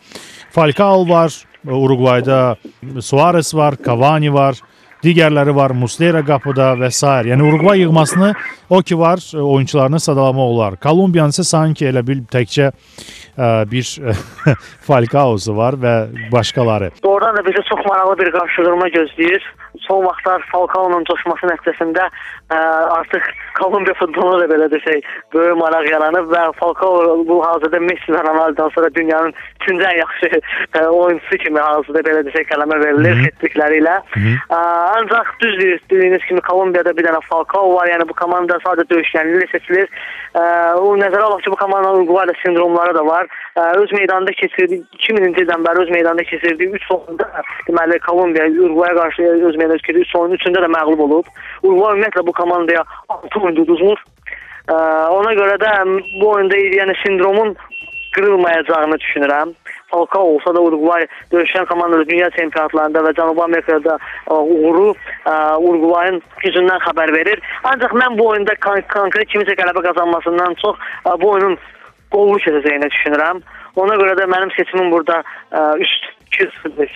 Falcao 0.51 1.09
var, 1.09 1.45
Urugvayda 1.67 2.57
Suarez 3.01 3.55
var, 3.55 3.75
Cavani 3.87 4.35
var. 4.35 4.61
Digərləri 5.01 5.55
var, 5.57 5.73
Muslera 5.73 6.21
qapıda 6.27 6.75
və 6.77 6.91
s. 6.93 7.07
Yəni 7.31 7.47
Urugvay 7.49 7.81
yığmasını 7.85 8.35
o 8.69 8.83
ki 8.85 8.99
var, 8.99 9.23
oyunçularını 9.35 10.01
sadalamaq 10.01 10.53
olar. 10.55 10.77
Kolumbiyanın 10.83 11.33
isə 11.33 11.45
sanki 11.49 11.89
elə 11.89 12.03
bil 12.07 12.21
təkcə 12.29 12.69
ə, 12.69 13.49
bir 13.71 13.89
Falcao'su 14.89 15.57
var 15.57 15.79
və 15.81 15.95
başqaları. 16.33 16.91
Doğrudan 17.05 17.37
da 17.37 17.45
bizi 17.49 17.65
çox 17.71 17.81
maraqlı 17.89 18.19
bir 18.21 18.33
qarşıdurma 18.37 18.89
gözləyir. 18.99 19.49
Son 19.79 20.05
vaxtlar 20.05 20.43
Falcao'nun 20.53 21.05
coşması 21.09 21.47
nəticəsində 21.51 22.09
ə, 22.51 22.59
artıq 22.99 23.27
Kolumbiya 23.61 23.95
futboluna 23.99 24.41
da 24.41 24.47
belə 24.49 24.67
desək, 24.73 25.05
böyük 25.35 25.59
maraq 25.61 25.87
yaranıb 25.91 26.31
və 26.33 26.43
Falcao 26.59 27.17
bu 27.29 27.41
hazırda 27.45 27.81
Messi 27.85 28.15
və 28.15 28.23
Ronaldo'dan 28.25 28.71
sonra 28.75 28.89
dünyanın 28.95 29.35
üçüncü 29.61 29.85
ən 29.85 29.99
yaxşı 29.99 30.31
ə, 30.33 30.87
oyunçusu 30.87 31.39
kimi 31.45 31.61
hazırda 31.61 32.03
belə 32.09 32.23
desək 32.29 32.49
qələmə 32.51 32.79
verilir 32.85 33.21
xəttikləri 33.27 33.81
ilə. 33.83 33.99
Ə, 34.49 34.61
ancaq 34.97 35.35
düz 35.43 35.59
dediyiniz 35.91 36.25
kimi 36.29 36.41
Kolumbiyada 36.41 36.97
bir 36.97 37.07
dənə 37.09 37.21
Falcao 37.29 37.75
var. 37.75 37.91
Yəni 37.93 38.09
bu 38.09 38.17
komanda 38.19 38.59
sadəcə 38.65 38.89
döyüşkənliyi 38.95 39.43
ilə 39.43 39.51
seçilir. 39.53 39.91
Ə, 40.35 40.43
o 40.81 40.95
nəzərə 40.99 41.27
alaq 41.29 41.45
ki, 41.45 41.53
bu 41.53 41.61
komandanın 41.61 42.01
Uruguayla 42.01 42.35
sindromları 42.43 42.95
da 42.97 43.05
var. 43.07 43.29
Ə, 43.59 43.69
öz 43.83 43.93
meydanda 43.99 44.35
keçirdiyi 44.41 44.83
2000-ci 45.05 45.45
ildən 45.45 45.67
bəri 45.67 45.85
öz 45.85 45.95
meydanda 45.95 46.25
keçirdiyi 46.33 46.73
3 46.81 46.91
oyunda 46.97 47.29
deməli 47.69 47.99
Kolumbiya 48.07 48.49
Uruguaya 48.65 48.95
qarşı 49.03 49.23
öz 49.51 49.60
meydanda 49.61 49.83
keçirdiyi 49.83 50.09
3 50.09 50.17
oyunun 50.21 50.39
üçündə 50.41 50.65
də 50.65 50.71
məğlub 50.77 51.05
olub. 51.07 51.29
Uruguay 51.63 51.97
ümumiyyətlə 51.97 52.27
bu 52.27 52.33
komandaya 52.41 52.85
6 53.09 53.41
oyunda 53.41 53.67
uduzmur. 53.67 54.03
Ə, 54.71 54.77
ona 55.19 55.35
görə 55.39 55.59
də 55.63 55.75
bu 56.21 56.31
oyunda 56.35 56.59
yəni 56.81 56.97
sindromun 57.05 57.55
qırılmayacağını 58.15 58.97
düşünürəm. 59.05 59.55
Falcao 59.91 60.23
olsa 60.23 60.55
da 60.55 60.61
Uruguay 60.63 61.07
döyüşən 61.33 61.67
komandada 61.67 62.07
dünya 62.09 62.31
çempionatlarında 62.31 63.03
və 63.07 63.13
Cənubi 63.19 63.43
Amerikada 63.43 63.97
ə, 64.27 64.39
uğuru 64.39 64.93
ə, 65.27 65.35
Uruguayın 65.59 66.21
gücündən 66.45 66.83
xəbər 66.87 67.13
verir. 67.15 67.43
Ancaq 67.73 67.95
mən 68.03 68.19
bu 68.19 68.29
oyunda 68.33 68.55
kon 68.65 68.83
konkret 68.95 69.31
kimisə 69.33 69.59
qələbə 69.59 69.83
qazanmasından 69.89 70.55
çox 70.63 70.79
ə, 71.05 71.17
bu 71.21 71.35
oyunun 71.35 71.59
qollu 72.15 72.39
keçəcəyini 72.47 72.91
düşünürəm. 72.95 73.43
Ona 73.79 73.99
görə 73.99 74.17
də 74.19 74.31
mənim 74.31 74.55
seçimim 74.57 74.91
burada 74.95 75.23
ə, 75.51 75.67
üst 75.83 76.11
2-0-5. 76.31 76.89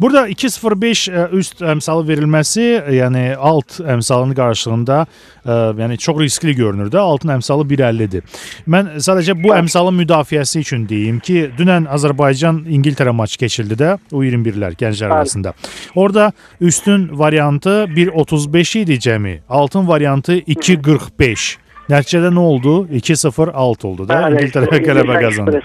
Burada 0.00 0.28
2-0-5 0.28 1.30
üst 1.36 1.62
əmsalı 1.62 2.06
verilməsi, 2.08 2.64
yəni 2.96 3.24
alt 3.36 3.78
əmsalının 3.80 4.34
qarşılığında 4.38 4.98
ə, 5.04 5.58
yəni 5.78 5.98
çox 6.00 6.18
riskli 6.22 6.54
görünür 6.58 6.90
də. 6.92 6.98
Altın 6.98 7.36
əmsalı 7.36 7.66
1.50-dir. 7.70 8.26
Mən 8.70 8.96
sadəcə 9.04 9.36
bu 9.42 9.54
əmsalın 9.54 9.98
müdafiəsi 10.02 10.64
üçün 10.64 10.88
deyim 10.88 11.20
ki, 11.22 11.50
dünən 11.58 11.86
Azərbaycan 11.92 12.64
İngiltərə 12.66 13.14
maçı 13.14 13.38
keçildi 13.44 13.78
də 13.80 13.94
U21-lər 14.10 14.78
gənclər 14.80 15.16
arasında. 15.20 15.54
Orada 15.94 16.32
üstün 16.60 17.08
variantı 17.18 17.84
1.35 17.94 18.78
idi 18.84 19.00
cəmi. 19.08 19.40
Altın 19.48 19.88
variantı 19.88 20.38
2.45. 20.38 21.69
Nəticədə 21.90 22.30
nə 22.30 22.42
oldu? 22.42 22.74
2-0 22.94 23.50
alt 23.50 23.84
oldu 23.88 24.06
da. 24.06 24.20
İngiltərə 24.30 24.78
qələbə 24.84 25.16
qazandı. 25.24 25.62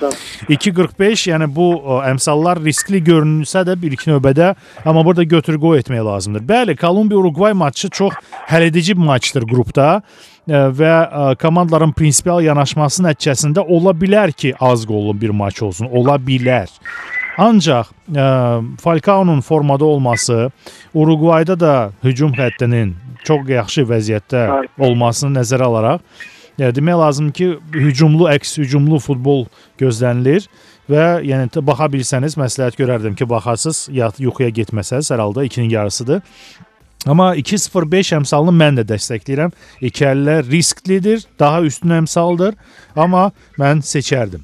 2-45, 0.49 1.25
yəni 1.29 1.47
bu 1.53 1.67
o, 1.77 1.99
əmsallar 2.07 2.61
riskli 2.65 3.01
görünsə 3.05 3.61
də 3.67 3.75
bir 3.81 3.93
iki 3.93 4.09
növbədə, 4.09 4.53
amma 4.85 5.03
burada 5.05 5.25
götür-qoy 5.35 5.83
etmək 5.83 6.01
lazımdır. 6.07 6.45
Bəli, 6.49 6.77
Kolumbiya-Urugvay 6.81 7.53
matçı 7.53 7.89
çox 7.93 8.17
həlledici 8.49 8.97
bir 8.97 9.05
matçdır 9.11 9.45
qrupda 9.51 9.89
e, 9.99 10.63
və 10.79 10.93
ə, 11.05 11.27
komandaların 11.41 11.93
prinsipial 11.93 12.41
yanaşması 12.45 13.05
nəticəsində 13.05 13.61
ola 13.61 13.93
bilər 13.93 14.33
ki, 14.33 14.55
az 14.59 14.87
qollu 14.89 15.13
bir 15.21 15.35
maç 15.35 15.61
olsun. 15.61 15.91
Ola 15.93 16.17
bilər. 16.17 16.71
Ancaq 17.37 17.91
ə, 18.09 18.27
Falcao'nun 18.81 19.45
formada 19.45 19.85
olması, 19.85 20.49
Uruguayda 20.95 21.59
da 21.59 21.75
hücum 22.03 22.33
xəttinin 22.33 22.95
çox 23.27 23.49
yaxşı 23.49 23.85
vəziyyətdə 23.89 24.45
olmasını 24.85 25.39
nəzərə 25.39 25.67
alaraq, 25.69 26.05
yəni 26.61 26.75
demək 26.77 26.99
lazım 27.01 27.31
ki, 27.35 27.49
hücumlu, 27.75 28.29
əks 28.35 28.57
hücumlu 28.61 28.99
futbol 29.03 29.45
gözlənilir 29.81 30.47
və 30.91 31.07
yəni 31.25 31.65
baxa 31.65 31.89
bilsəniz 31.91 32.37
məsləhət 32.39 32.79
görərdim 32.79 33.17
ki, 33.17 33.27
baxasız, 33.29 33.87
ya 33.91 34.11
yuxuya 34.21 34.53
getməsəz, 34.55 35.11
hər 35.13 35.23
halda 35.25 35.45
2-nin 35.47 35.73
yarısıdır. 35.73 36.23
Amma 37.05 37.35
2-0-5 37.37 38.15
əmsalını 38.19 38.53
mən 38.57 38.79
də 38.79 38.85
dəstəkləyirəm. 38.89 39.53
İki 39.85 40.07
əllər 40.09 40.47
risklidir, 40.49 41.21
daha 41.39 41.61
üstün 41.67 41.93
əmsaldır, 42.01 42.55
amma 42.97 43.27
mən 43.61 43.83
seçərdim. 43.85 44.41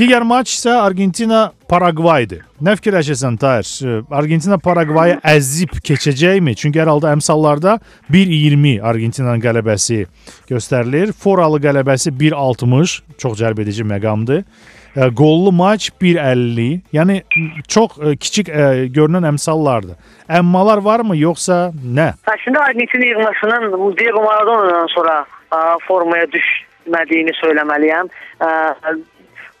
Digər 0.00 0.26
maç 0.26 0.56
isə 0.56 0.74
Argentina 0.82 1.52
Paragvaydır. 1.70 2.42
Nə 2.62 2.74
fikirləşirsən 2.78 3.38
Tahir? 3.40 3.68
Argentina 4.10 4.58
Paragvayı 4.58 5.20
əzib 5.24 5.78
keçəcəkmi? 5.84 6.56
Çünki 6.58 6.82
hər 6.82 6.90
halda 6.90 7.14
əmsallarda 7.16 7.78
1.20 8.12 8.82
Argentinanın 8.82 9.42
qələbəsi 9.44 10.02
göstərilir. 10.50 11.14
Foralı 11.16 11.62
qələbəsi 11.62 12.12
1.60, 12.18 12.98
çox 13.22 13.38
cəlb 13.40 13.62
edici 13.62 13.86
məqamdır. 13.88 14.44
Ə, 14.92 15.08
qollu 15.16 15.52
maç 15.56 15.88
1.50. 16.02 16.82
Yəni 16.92 17.20
çox 17.72 17.96
ə, 17.96 18.12
kiçik 18.20 18.50
ə, 18.52 18.66
görünən 18.92 19.24
əmsallardır. 19.30 19.96
Əmmalar 20.40 20.82
varmı 20.84 21.16
yoxsa 21.16 21.70
nə? 21.80 22.10
Əslində 22.28 22.66
Argentina 22.66 23.08
yığmasının 23.08 23.72
Diego 23.96 24.20
Maradona'dan 24.26 24.92
sonra 24.92 25.22
ə, 25.24 25.62
formaya 25.86 26.28
düşmədiyini 26.34 27.32
söyləməliyəm. 27.40 28.12
Ə, 28.44 28.52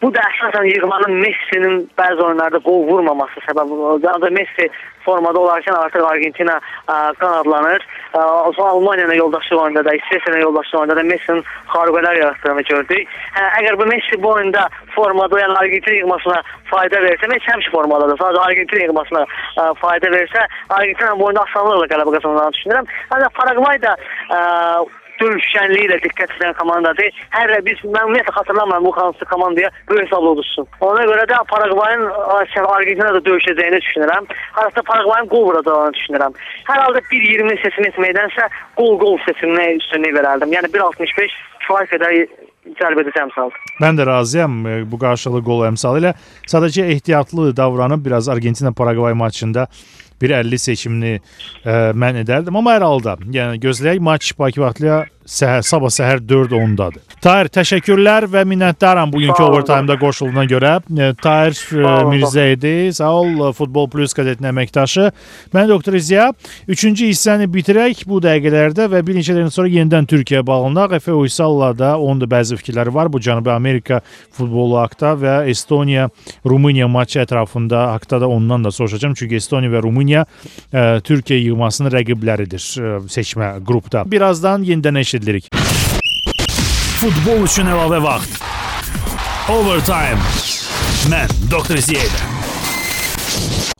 Bu 0.02 0.08
da 0.14 0.22
əsasən 0.26 0.64
yığmanın 0.66 1.12
Messinin 1.22 1.84
bəzi 1.98 2.24
oyunlarda 2.26 2.58
qol 2.66 2.80
vurmaması 2.88 3.42
səbəbi 3.46 3.76
oldu. 3.90 4.08
Ancaq 4.10 4.32
Messi 4.34 4.66
formada 5.04 5.38
olarkən 5.38 5.76
artıq 5.78 6.06
Argentina 6.06 6.56
ə, 6.58 6.96
qanadlanır. 7.20 7.84
Ə, 8.18 8.22
Almaniya 8.66 9.06
ilə 9.06 9.18
yoldaşlıq 9.20 9.60
oyunda 9.62 9.84
da, 9.86 9.94
İsveçrə 9.98 10.32
ilə 10.34 10.40
yoldaşlıq 10.42 10.80
oyunda 10.80 10.96
da 10.98 11.04
Messinin 11.06 11.44
xariqələr 11.74 12.18
yaratdığını 12.18 12.64
gördük. 12.70 13.12
Hə, 13.36 13.44
əgər 13.60 13.78
bu 13.78 13.86
Messi 13.92 14.18
bu 14.22 14.32
oyunda 14.32 14.66
formada 14.96 15.40
yəni 15.42 15.58
Argentina 15.62 15.94
yığmasına 16.00 16.40
fayda 16.70 17.02
versə, 17.06 17.30
Messi 17.34 17.52
həmişə 17.52 17.74
formadadır. 17.76 18.18
Sadəcə 18.22 18.46
Argentina 18.48 18.88
yığmasına 18.88 19.22
ə, 19.26 19.68
fayda 19.84 20.10
versə, 20.16 20.48
Argentina 20.78 21.14
bu 21.18 21.28
oyunda 21.30 21.46
asanlıqla 21.46 21.90
qələbə 21.94 22.16
qazanacağını 22.18 22.58
düşünürəm. 22.58 22.90
Ancaq 23.14 23.38
Paragvay 23.38 23.82
da 23.86 23.94
ə, 24.38 24.42
döyüşkənliyi 25.22 25.88
ilə 25.88 25.98
diqqət 26.04 26.36
edən 26.38 26.54
komandadır. 26.60 27.10
Hər 27.36 27.54
biz 27.66 27.80
mən 27.86 28.08
ümumiyyətlə 28.08 28.36
xatırlamıram 28.38 28.84
bu 28.88 28.92
hansı 28.96 29.28
komandaya 29.32 29.70
böyük 29.90 30.06
hesabla 30.06 30.34
uduzsun. 30.36 30.68
Ona 30.80 31.06
görə 31.10 31.26
də 31.30 31.40
Paragvayın 31.52 32.04
Argentinada 32.76 33.20
döyüşəcəyini 33.28 33.80
düşünürəm. 33.86 34.28
Harasa 34.58 34.82
Paragvayın 34.90 35.28
qol 35.32 35.44
vuracağını 35.48 35.96
düşünürəm. 35.98 36.38
Hər 36.70 36.84
halda 36.84 37.02
1.20 37.12 37.58
seçim 37.64 37.90
etməkdənsə 37.90 38.48
qol-qol 38.78 39.18
seçiminə 39.26 39.68
üstünlük 39.80 40.16
verərdim. 40.18 40.54
Yəni 40.56 40.72
1.65 40.76 41.36
kifayət 41.66 41.94
qədər 41.96 42.16
cəlb 42.78 43.00
edici 43.02 43.18
əmsal. 43.22 43.50
Mən 43.82 43.98
də 43.98 44.06
razıyam 44.06 44.60
e, 44.66 44.74
bu 44.90 44.98
qarşılıqlı 45.02 45.42
qol 45.46 45.64
əmsalı 45.72 46.02
ilə. 46.02 46.12
Sadəcə 46.50 46.86
ehtiyatlı 46.94 47.50
davranıb 47.56 48.04
biraz 48.06 48.28
Argentina 48.28 48.72
Paragvay 48.72 49.14
maçında 49.18 49.66
1.50 50.22 50.62
seçimini 50.62 51.14
ə, 51.18 51.92
mən 51.98 52.22
edərdim. 52.22 52.56
Amma 52.58 52.76
hər 52.76 52.86
halda, 52.86 53.16
yəni 53.34 53.60
gözləyək 53.62 54.02
maç 54.04 54.32
Bakı 54.38 54.62
vaxtlıya 54.62 55.02
səhər 55.26 55.62
sabah 55.66 55.92
səhər 55.92 56.22
4:10-dadır. 56.26 57.02
Tahir, 57.22 57.46
təşəkkürlər 57.54 58.26
və 58.26 58.42
minnətdaram 58.50 59.12
bugünkü 59.12 59.44
overtime-da 59.44 59.94
qoşulduğuna 60.00 60.44
görə. 60.50 60.72
E, 60.90 61.12
Tahir 61.22 61.54
e. 61.54 61.92
Mirzə 62.10 62.48
idi. 62.56 62.90
Sağ 62.94 63.12
ol 63.20 63.52
Futbol 63.54 63.86
Plus 63.92 64.14
qəzetinin 64.16 64.50
əməkdaşı. 64.50 65.10
Mən 65.54 65.68
doktor 65.70 65.94
Ziya. 66.02 66.32
3-cü 66.66 67.12
hissəni 67.12 67.46
bitirək 67.52 68.02
bu 68.10 68.18
dəqiqələrdə 68.24 68.88
və 68.90 69.04
bir 69.06 69.18
neçə 69.20 69.36
dəqiqə 69.36 69.54
sonra 69.54 69.70
yenidən 69.70 70.08
Türkiyəyə 70.10 70.42
bağlanaq. 70.46 70.96
Efe 70.98 71.14
Uysalla 71.14 71.70
da 71.78 71.92
onun 71.98 72.24
da 72.24 72.30
bəzi 72.32 72.58
fikirləri 72.58 72.94
var 72.94 73.12
bu 73.12 73.20
Cənubi 73.22 73.54
Amerika 73.54 74.00
futbolu 74.32 74.80
haqqında 74.80 75.14
və 75.22 75.36
Estoniya 75.52 76.08
Rumıniya 76.46 76.88
maçı 76.88 77.22
ətrafında 77.22 77.86
haqqında 77.92 78.20
da 78.20 78.28
ondan 78.28 78.64
da 78.64 78.70
soruşacağam. 78.70 79.14
Çünki 79.14 79.38
Estoniya 79.38 79.70
və 79.76 79.84
Rumıniya 79.86 80.26
e, 80.72 80.82
Türkiyə 81.06 81.38
yığmasının 81.38 81.94
rəqibləridir 81.94 82.66
e, 82.82 82.92
seçmə 83.06 83.54
qrupda. 83.62 84.04
Birazdan 84.10 84.66
yenidən 84.66 84.98
eşidilik. 85.12 85.48
Futbol 87.02 87.44
üçün 87.44 87.68
əlavə 87.68 88.00
vaxt. 88.04 88.38
Overtime. 89.52 90.20
Mən 91.10 91.32
Doktor 91.50 91.80
Ziya. 91.82 92.06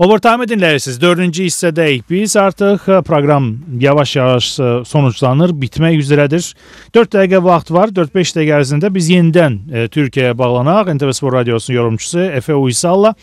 Overtime 0.02 0.48
dinləyirsiniz. 0.48 0.96
4-cü 0.98 1.46
hissədəyik. 1.46 2.04
Biz 2.10 2.34
artıq 2.40 2.88
e, 2.88 2.98
proqram 3.06 3.52
yavaş-yavaş 3.80 4.48
e, 4.58 4.70
sonuçlanır, 4.88 5.52
bitmək 5.62 6.00
üzrədir. 6.00 6.48
4 6.96 7.14
dəqiqə 7.14 7.42
vaxt 7.44 7.70
var. 7.70 7.92
4-5 7.94 8.34
dəqiqə 8.38 8.58
ərzində 8.58 8.90
biz 8.92 9.12
yenidən 9.12 9.60
e, 9.70 9.86
Türkiyəyə 9.92 10.34
bağlanaq. 10.38 10.90
NTV 10.96 11.12
Spor 11.14 11.36
Radiosunun 11.38 11.76
yorumçusu 11.76 12.20
Efe 12.40 12.54
Uysalla 12.54 13.14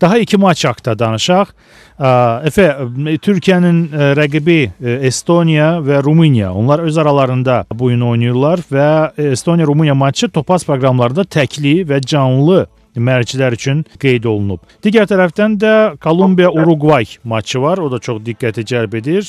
daha 0.00 0.18
iki 0.18 0.36
maç 0.36 0.64
haqqında 0.64 0.98
danışaq. 0.98 1.52
E, 2.00 2.08
Efe, 2.48 2.66
e, 3.06 3.18
Türkiyənin 3.18 3.80
e, 3.92 4.10
rəqibi 4.16 4.58
e, 4.80 4.98
Estoniya 5.10 5.76
və 5.84 6.02
Rumıniya. 6.04 6.52
Onlar 6.54 6.78
öz 6.78 6.98
aralarında 6.98 7.64
bu 7.74 7.84
oyunu 7.84 8.08
oynayırlar 8.08 8.64
və 8.72 8.88
Estoniya-Rumıniya 9.32 9.94
maçı 9.94 10.28
Topaz 10.28 10.64
proqramlarında 10.64 11.24
təkli 11.24 11.80
və 11.88 12.00
canlı 12.00 12.66
mərcilər 13.00 13.56
üçün 13.56 13.84
qeyd 14.00 14.28
olunub. 14.28 14.60
Digər 14.84 15.08
tərəfdən 15.10 15.56
də 15.60 15.74
Kolumbiya-Uruqvay 16.04 17.18
maçı 17.24 17.62
var. 17.62 17.78
O 17.78 17.90
da 17.92 17.98
çox 17.98 18.22
diqqəti 18.26 18.64
cəlb 18.72 18.96
edir. 19.00 19.26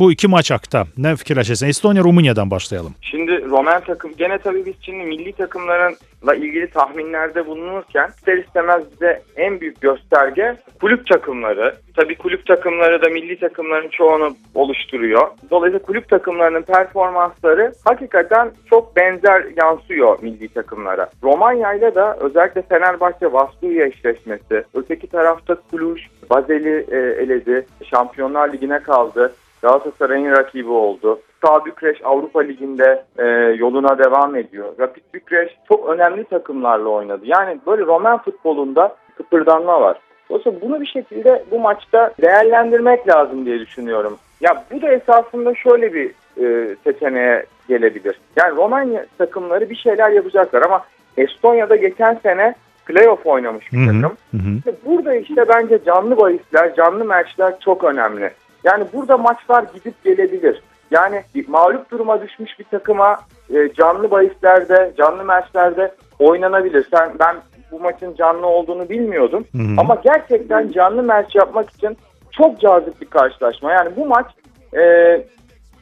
Bu 0.00 0.12
iki 0.12 0.28
maç 0.28 0.50
haqqında 0.50 0.86
nə 0.98 1.14
fikirləşirsən? 1.20 1.72
Estoniya-Rumıniyadan 1.74 2.50
başlayalım. 2.50 2.94
Şimdi 3.02 3.44
Roman 3.50 3.82
takım 3.86 4.12
gene 4.18 4.38
tabii 4.38 4.66
biz 4.66 4.74
şimdi 4.82 5.04
milli 5.04 5.32
takımlarla 5.32 6.34
ilgili 6.36 6.70
tahminlerde 6.70 7.46
bulunurken 7.46 8.08
ister 8.16 8.36
istemez 8.36 8.82
bize 8.92 9.22
en 9.36 9.60
büyük 9.60 9.80
gösterge 9.80 10.56
kulüp 10.80 11.06
takımları. 11.06 11.76
Tabii 12.00 12.16
kulüp 12.18 12.46
takımları 12.46 13.02
da 13.02 13.08
milli 13.08 13.38
takımların 13.38 13.88
çoğunu 13.88 14.30
oluşturuyor. 14.54 15.28
Dolayısıyla 15.50 15.86
kulüp 15.86 16.08
takımlarının 16.08 16.62
performansları 16.62 17.72
hakikaten 17.84 18.50
çok 18.70 18.96
benzer 18.96 19.44
yansıyor 19.56 20.18
milli 20.22 20.48
takımlara. 20.48 21.10
Romanya'yla 21.22 21.94
da 21.94 22.16
özellikle 22.20 22.62
Fenerbahçe 22.62 23.32
Vastuya 23.32 23.86
eşleşmesi, 23.86 24.64
öteki 24.74 25.06
tarafta 25.06 25.56
Cluj, 25.70 26.00
Bazel'i 26.30 26.86
e, 26.90 26.96
eledi, 26.96 27.66
Şampiyonlar 27.84 28.52
Ligi'ne 28.52 28.78
kaldı. 28.78 29.32
Galatasaray'ın 29.62 30.30
rakibi 30.30 30.70
oldu. 30.70 31.20
Sağ 31.44 31.64
Bükreş 31.64 31.98
Avrupa 32.04 32.40
Ligi'nde 32.40 33.04
e, 33.18 33.24
yoluna 33.58 33.98
devam 33.98 34.36
ediyor. 34.36 34.72
Rapid 34.78 35.02
Bükreş 35.14 35.56
çok 35.68 35.88
önemli 35.88 36.24
takımlarla 36.24 36.88
oynadı. 36.88 37.22
Yani 37.24 37.60
böyle 37.66 37.82
Roman 37.86 38.22
futbolunda 38.22 38.96
kıpırdanma 39.16 39.80
var. 39.80 39.98
Dolayısıyla 40.30 40.60
bunu 40.60 40.80
bir 40.80 40.86
şekilde 40.86 41.44
bu 41.50 41.58
maçta 41.58 42.14
değerlendirmek 42.22 43.08
lazım 43.08 43.46
diye 43.46 43.60
düşünüyorum. 43.60 44.18
Ya 44.40 44.64
bu 44.72 44.82
da 44.82 44.88
esasında 44.88 45.54
şöyle 45.54 45.94
bir 45.94 46.10
e, 46.42 46.76
seçeneğe 46.84 47.44
gelebilir. 47.68 48.20
Yani 48.36 48.56
Romanya 48.56 49.06
takımları 49.18 49.70
bir 49.70 49.76
şeyler 49.76 50.10
yapacaklar 50.10 50.62
ama 50.62 50.84
Estonya'da 51.16 51.76
geçen 51.76 52.14
sene 52.22 52.54
playoff 52.86 53.26
oynamış 53.26 53.72
bir 53.72 53.86
takım. 53.86 54.02
hı 54.02 54.36
hı. 54.36 54.56
İşte 54.56 54.72
burada 54.86 55.14
işte 55.14 55.48
bence 55.48 55.78
canlı 55.86 56.16
bahisler, 56.16 56.74
canlı 56.74 57.04
maçlar 57.04 57.60
çok 57.60 57.84
önemli. 57.84 58.30
Yani 58.64 58.84
burada 58.92 59.16
maçlar 59.16 59.64
gidip 59.74 60.04
gelebilir. 60.04 60.62
Yani 60.90 61.22
mağlup 61.48 61.90
duruma 61.90 62.22
düşmüş 62.22 62.58
bir 62.58 62.64
takıma 62.64 63.20
e, 63.54 63.72
canlı 63.72 64.10
bahislerde, 64.10 64.92
canlı 64.98 65.24
maçlarda 65.24 65.94
oynanabilir. 66.18 66.86
Sen 66.90 67.10
ben 67.18 67.36
bu 67.72 67.80
maçın 67.80 68.14
canlı 68.14 68.46
olduğunu 68.46 68.88
bilmiyordum. 68.88 69.44
Hı 69.56 69.62
hı. 69.62 69.74
Ama 69.78 69.94
gerçekten 70.04 70.68
canlı 70.68 71.02
maç 71.02 71.34
yapmak 71.34 71.70
için 71.70 71.96
çok 72.30 72.60
cazip 72.60 73.00
bir 73.00 73.06
karşılaşma. 73.06 73.72
Yani 73.72 73.96
bu 73.96 74.06
maç 74.06 74.26
e, 74.74 74.82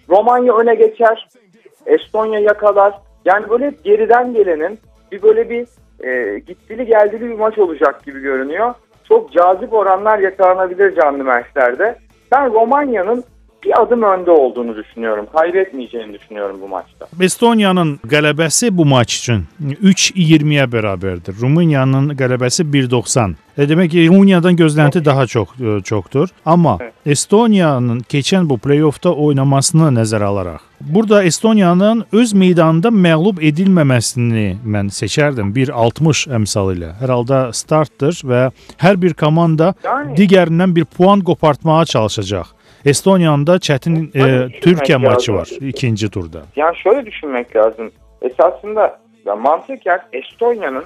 Romanya 0.09 0.57
öne 0.57 0.75
geçer, 0.75 1.29
Estonya 1.87 2.41
yakalar. 2.41 2.95
Yani 3.25 3.51
böyle 3.51 3.75
geriden 3.85 4.35
gelenin 4.35 4.79
bir 5.13 5.23
böyle 5.23 5.51
bir 5.51 5.67
e, 6.07 6.39
gittili 6.39 6.87
geldili 6.87 7.21
bir 7.21 7.39
maç 7.39 7.59
olacak 7.59 8.05
gibi 8.05 8.21
görünüyor. 8.21 8.75
Çok 9.09 9.33
cazip 9.33 9.73
oranlar 9.73 10.19
yakalanabilir 10.19 10.95
canlı 10.95 11.25
maçlarda. 11.25 11.97
Ben 12.33 12.53
Romanya'nın 12.53 13.25
bir 13.65 13.83
adım 13.83 14.03
önde 14.03 14.31
olduğunu 14.31 14.77
düşünüyorum. 14.77 15.27
Kaybetmeyeceğini 15.37 16.13
düşünüyorum 16.15 16.59
bu 16.63 16.69
maçta. 16.69 17.07
Estoniyanın 17.21 18.01
qələbəsi 18.07 18.71
bu 18.73 18.85
maç 18.85 19.19
üçün 19.19 19.45
3.20-yə 19.63 20.67
bərabərdir. 20.71 21.41
Rumıniyanın 21.41 22.11
qələbəsi 22.15 22.65
1.90. 22.73 23.35
E, 23.59 23.67
demək 23.67 23.89
ki, 23.91 24.09
Rumıniyadan 24.09 24.57
gözlənti 24.57 25.05
daha 25.05 25.27
çox 25.27 25.49
e, 25.61 25.81
çoxdur. 25.83 26.29
Amma 26.47 26.79
Evet. 26.81 26.93
Estoniyanın 27.07 28.01
keçən 28.01 28.49
bu 28.49 28.59
play-offda 28.63 29.11
oynamasını 29.11 29.89
nəzərə 29.97 30.25
alaraq, 30.25 30.61
burada 30.81 31.23
Estoniyanın 31.25 32.05
öz 32.13 32.33
meydanında 32.33 32.89
məğlub 32.89 33.41
edilməməsini 33.43 34.59
mən 34.65 34.93
seçərdim 34.95 35.51
1.60 35.57 36.29
əmsalı 36.39 36.77
ilə. 36.77 36.93
Hər 37.01 37.15
halda 37.17 37.41
startdır 37.53 38.21
və 38.25 38.43
hər 38.79 39.01
bir 39.03 39.15
komanda 39.15 39.75
Yani 39.85 40.15
digərindən 40.21 40.77
bir 40.77 40.85
puan 40.85 41.21
qopartmağa 41.21 41.85
çalışacaq. 41.85 42.58
Estoniyanın 42.85 43.47
da 43.47 43.55
çətin 43.57 44.11
e, 44.19 44.21
Türkiyə 44.61 44.97
maçı 44.97 45.33
lazım. 45.33 45.35
var 45.37 45.49
ikinci 45.69 46.11
turda. 46.11 46.43
Yani 46.57 46.77
şöyle 46.77 47.07
düşünmek 47.07 47.57
lazım. 47.57 47.91
Esasında 48.23 48.99
ya 49.27 49.37
mantıken 49.37 50.01
Estonya'nın 50.13 50.85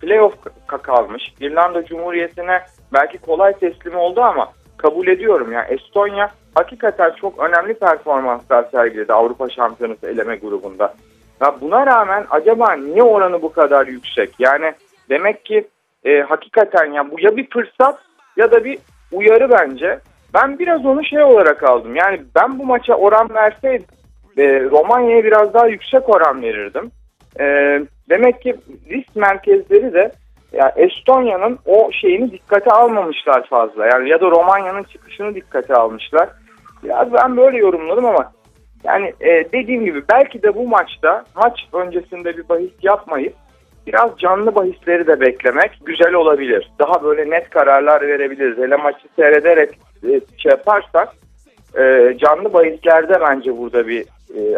playoff 0.00 0.34
ka- 0.68 0.82
kalmış. 0.82 1.22
İrlanda 1.40 1.84
Cumhuriyeti'ne 1.84 2.60
belki 2.92 3.18
kolay 3.18 3.52
teslim 3.58 3.96
oldu 3.96 4.20
ama 4.20 4.52
kabul 4.76 5.06
ediyorum. 5.06 5.52
Yani 5.52 5.66
Estonya 5.68 6.30
hakikaten 6.54 7.12
çok 7.20 7.38
önemli 7.38 7.74
performanslar 7.74 8.64
sergiledi 8.70 9.12
Avrupa 9.12 9.50
Şampiyonası 9.50 10.06
eleme 10.06 10.36
grubunda. 10.36 10.94
Ya 11.40 11.54
buna 11.60 11.86
rağmen 11.86 12.26
acaba 12.30 12.72
niye 12.72 13.02
oranı 13.02 13.42
bu 13.42 13.52
kadar 13.52 13.86
yüksek? 13.86 14.30
Yani 14.38 14.72
demek 15.10 15.44
ki 15.44 15.68
e, 16.04 16.20
hakikaten 16.20 16.92
ya 16.92 17.10
bu 17.10 17.20
ya 17.20 17.36
bir 17.36 17.50
fırsat 17.50 17.98
ya 18.36 18.52
da 18.52 18.64
bir 18.64 18.78
uyarı 19.12 19.50
bence. 19.50 19.98
Ben 20.34 20.58
biraz 20.58 20.86
onu 20.86 21.04
şey 21.04 21.22
olarak 21.22 21.62
aldım. 21.62 21.96
Yani 21.96 22.22
ben 22.34 22.58
bu 22.58 22.64
maça 22.66 22.94
oran 22.94 23.34
verseydim 23.34 23.86
e, 24.36 24.60
Romanya'ya 24.60 25.24
biraz 25.24 25.54
daha 25.54 25.66
yüksek 25.66 26.08
oran 26.08 26.42
verirdim. 26.42 26.90
E, 27.40 27.44
demek 28.08 28.42
ki 28.42 28.56
risk 28.90 29.16
merkezleri 29.16 29.92
de 29.92 30.12
ya 30.52 30.72
Estonya'nın 30.76 31.58
o 31.66 31.92
şeyini 31.92 32.32
dikkate 32.32 32.70
almamışlar 32.70 33.46
fazla. 33.46 33.86
Yani 33.86 34.08
ya 34.08 34.20
da 34.20 34.30
Romanya'nın 34.30 34.82
çıkışını 34.82 35.34
dikkate 35.34 35.74
almışlar. 35.74 36.28
Biraz 36.84 37.12
ben 37.12 37.36
böyle 37.36 37.58
yorumladım 37.58 38.06
ama 38.06 38.32
yani 38.84 39.12
e, 39.20 39.52
dediğim 39.52 39.84
gibi 39.84 40.02
belki 40.12 40.42
de 40.42 40.54
bu 40.54 40.68
maçta 40.68 41.24
maç 41.36 41.60
öncesinde 41.72 42.36
bir 42.36 42.48
bahis 42.48 42.72
yapmayıp 42.82 43.34
biraz 43.86 44.10
canlı 44.18 44.54
bahisleri 44.54 45.06
de 45.06 45.20
beklemek 45.20 45.70
güzel 45.84 46.14
olabilir. 46.14 46.72
Daha 46.78 47.02
böyle 47.02 47.30
net 47.30 47.50
kararlar 47.50 48.02
verebiliriz. 48.02 48.58
Hele 48.58 48.76
maçı 48.76 49.08
seyrederek 49.16 49.70
şey 50.12 50.50
yaparsak 50.50 51.08
e, 51.78 52.14
canlı 52.18 52.52
bahislerde 52.52 53.20
bence 53.20 53.58
burada 53.58 53.88
bir 53.88 54.04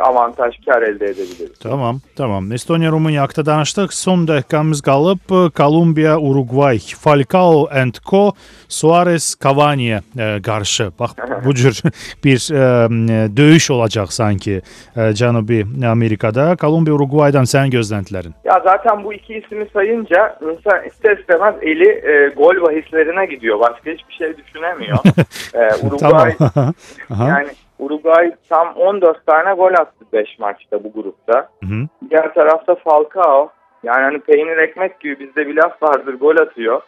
avantaj 0.03 0.55
kar 0.65 0.83
elde 0.83 1.05
edebiliriz. 1.05 1.59
Tamam, 1.63 2.01
tamam. 2.17 2.51
Haqqında 2.51 3.47
danışdıq. 3.47 3.93
Son 3.93 4.27
dəqiqəmiz 4.27 4.83
qalıb. 4.83 5.53
Kolumbiya, 5.57 6.19
Uruqvay, 6.19 6.79
Falcao 6.79 7.69
and 7.71 7.95
Co, 8.11 8.33
Suarez, 8.69 9.37
Cavani-yə 9.43 10.01
e, 10.19 10.43
qarşı. 10.43 10.91
Bax 10.99 11.11
bu 11.45 11.55
cür 11.55 11.83
bir 12.25 12.39
e, 12.53 13.37
döyüş 13.37 13.71
olacaq 13.71 14.07
sanki 14.11 14.63
e, 14.97 15.01
Cənubi 15.01 15.87
Amerikada. 15.87 16.57
Kolumbiya, 16.57 16.95
Uruqvaydan 16.95 17.45
sənin 17.45 17.71
gözləntilərin. 17.71 18.33
Ya 18.45 18.61
zaten 18.65 19.05
bu 19.05 19.15
iki 19.15 19.35
ismi 19.35 19.67
sayınca 19.73 20.39
insan 20.43 20.87
ister 20.87 21.19
istemez 21.19 21.55
eli 21.63 21.89
e, 21.89 22.33
gol 22.37 22.63
bahislerine 22.63 23.27
gidiyor. 23.27 23.61
Başka 23.61 23.91
hiçbir 23.91 24.15
şey 24.15 24.37
düşünemiyor. 24.37 24.99
e, 25.55 25.87
Uruguay 25.87 26.35
yani 27.11 27.49
Uruguay 27.79 28.35
tam 28.49 28.75
14 28.75 29.27
tane 29.27 29.55
gol 29.55 29.73
attı 29.73 30.05
5 30.13 30.39
maçta 30.39 30.85
bu 30.85 30.93
grupta. 30.93 31.49
Hı 31.63 31.67
-hı. 31.67 31.89
Diğer 32.11 32.35
tarafta 32.35 32.75
Falcao. 32.75 33.51
Yani 33.83 34.03
hani 34.03 34.19
peynir 34.19 34.57
ekmek 34.57 35.01
gibi 35.01 35.19
bizde 35.19 35.47
bir 35.47 35.57
laf 35.57 35.83
vardır 35.83 36.15
gol 36.15 36.37
atıyor. 36.37 36.81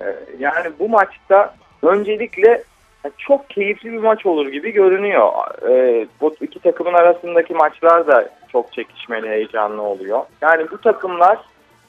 Ee, 0.00 0.16
yani 0.38 0.70
bu 0.78 0.88
maçta 0.88 1.54
öncelikle 1.82 2.62
çok 3.18 3.50
keyifli 3.50 3.92
bir 3.92 3.98
maç 3.98 4.26
olur 4.26 4.48
gibi 4.48 4.70
görünüyor. 4.70 5.32
E, 5.68 6.06
bu 6.20 6.34
iki 6.40 6.60
takımın 6.60 6.94
arasındaki 6.94 7.54
maçlar 7.54 8.06
da 8.06 8.28
çok 8.52 8.72
çekişmeli, 8.72 9.28
heyecanlı 9.28 9.82
oluyor. 9.82 10.20
Yani 10.40 10.70
bu 10.70 10.80
takımlar 10.80 11.38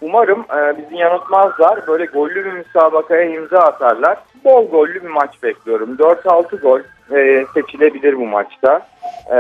umarım 0.01 0.39
e, 0.39 0.77
bizi 0.77 0.95
yanıltmazlar. 0.95 1.87
Böyle 1.87 2.05
gollü 2.05 2.45
bir 2.45 2.51
müsabakaya 2.51 3.23
imza 3.23 3.59
atarlar. 3.59 4.17
Bol 4.43 4.69
gollü 4.69 5.03
bir 5.03 5.09
maç 5.09 5.43
bekliyorum. 5.43 5.95
4-6 5.95 6.61
gol 6.61 6.79
e, 7.11 7.45
seçilebilir 7.53 8.17
bu 8.17 8.25
maçta. 8.25 8.87
E, 9.31 9.37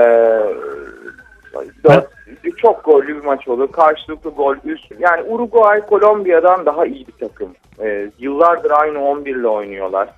4, 1.83 2.09
çok 2.57 2.85
gollü 2.85 3.07
bir 3.07 3.23
maç 3.25 3.47
olur. 3.47 3.71
Karşılıklı 3.71 4.29
gol 4.29 4.55
üst. 4.65 4.91
Yani 4.99 5.23
Uruguay 5.23 5.81
Kolombiya'dan 5.81 6.65
daha 6.65 6.85
iyi 6.85 7.07
bir 7.07 7.27
takım. 7.27 7.49
E, 7.79 8.09
yıllardır 8.19 8.71
aynı 8.71 9.05
11 9.05 9.35
ile 9.35 9.47
oynuyorlar. 9.47 10.09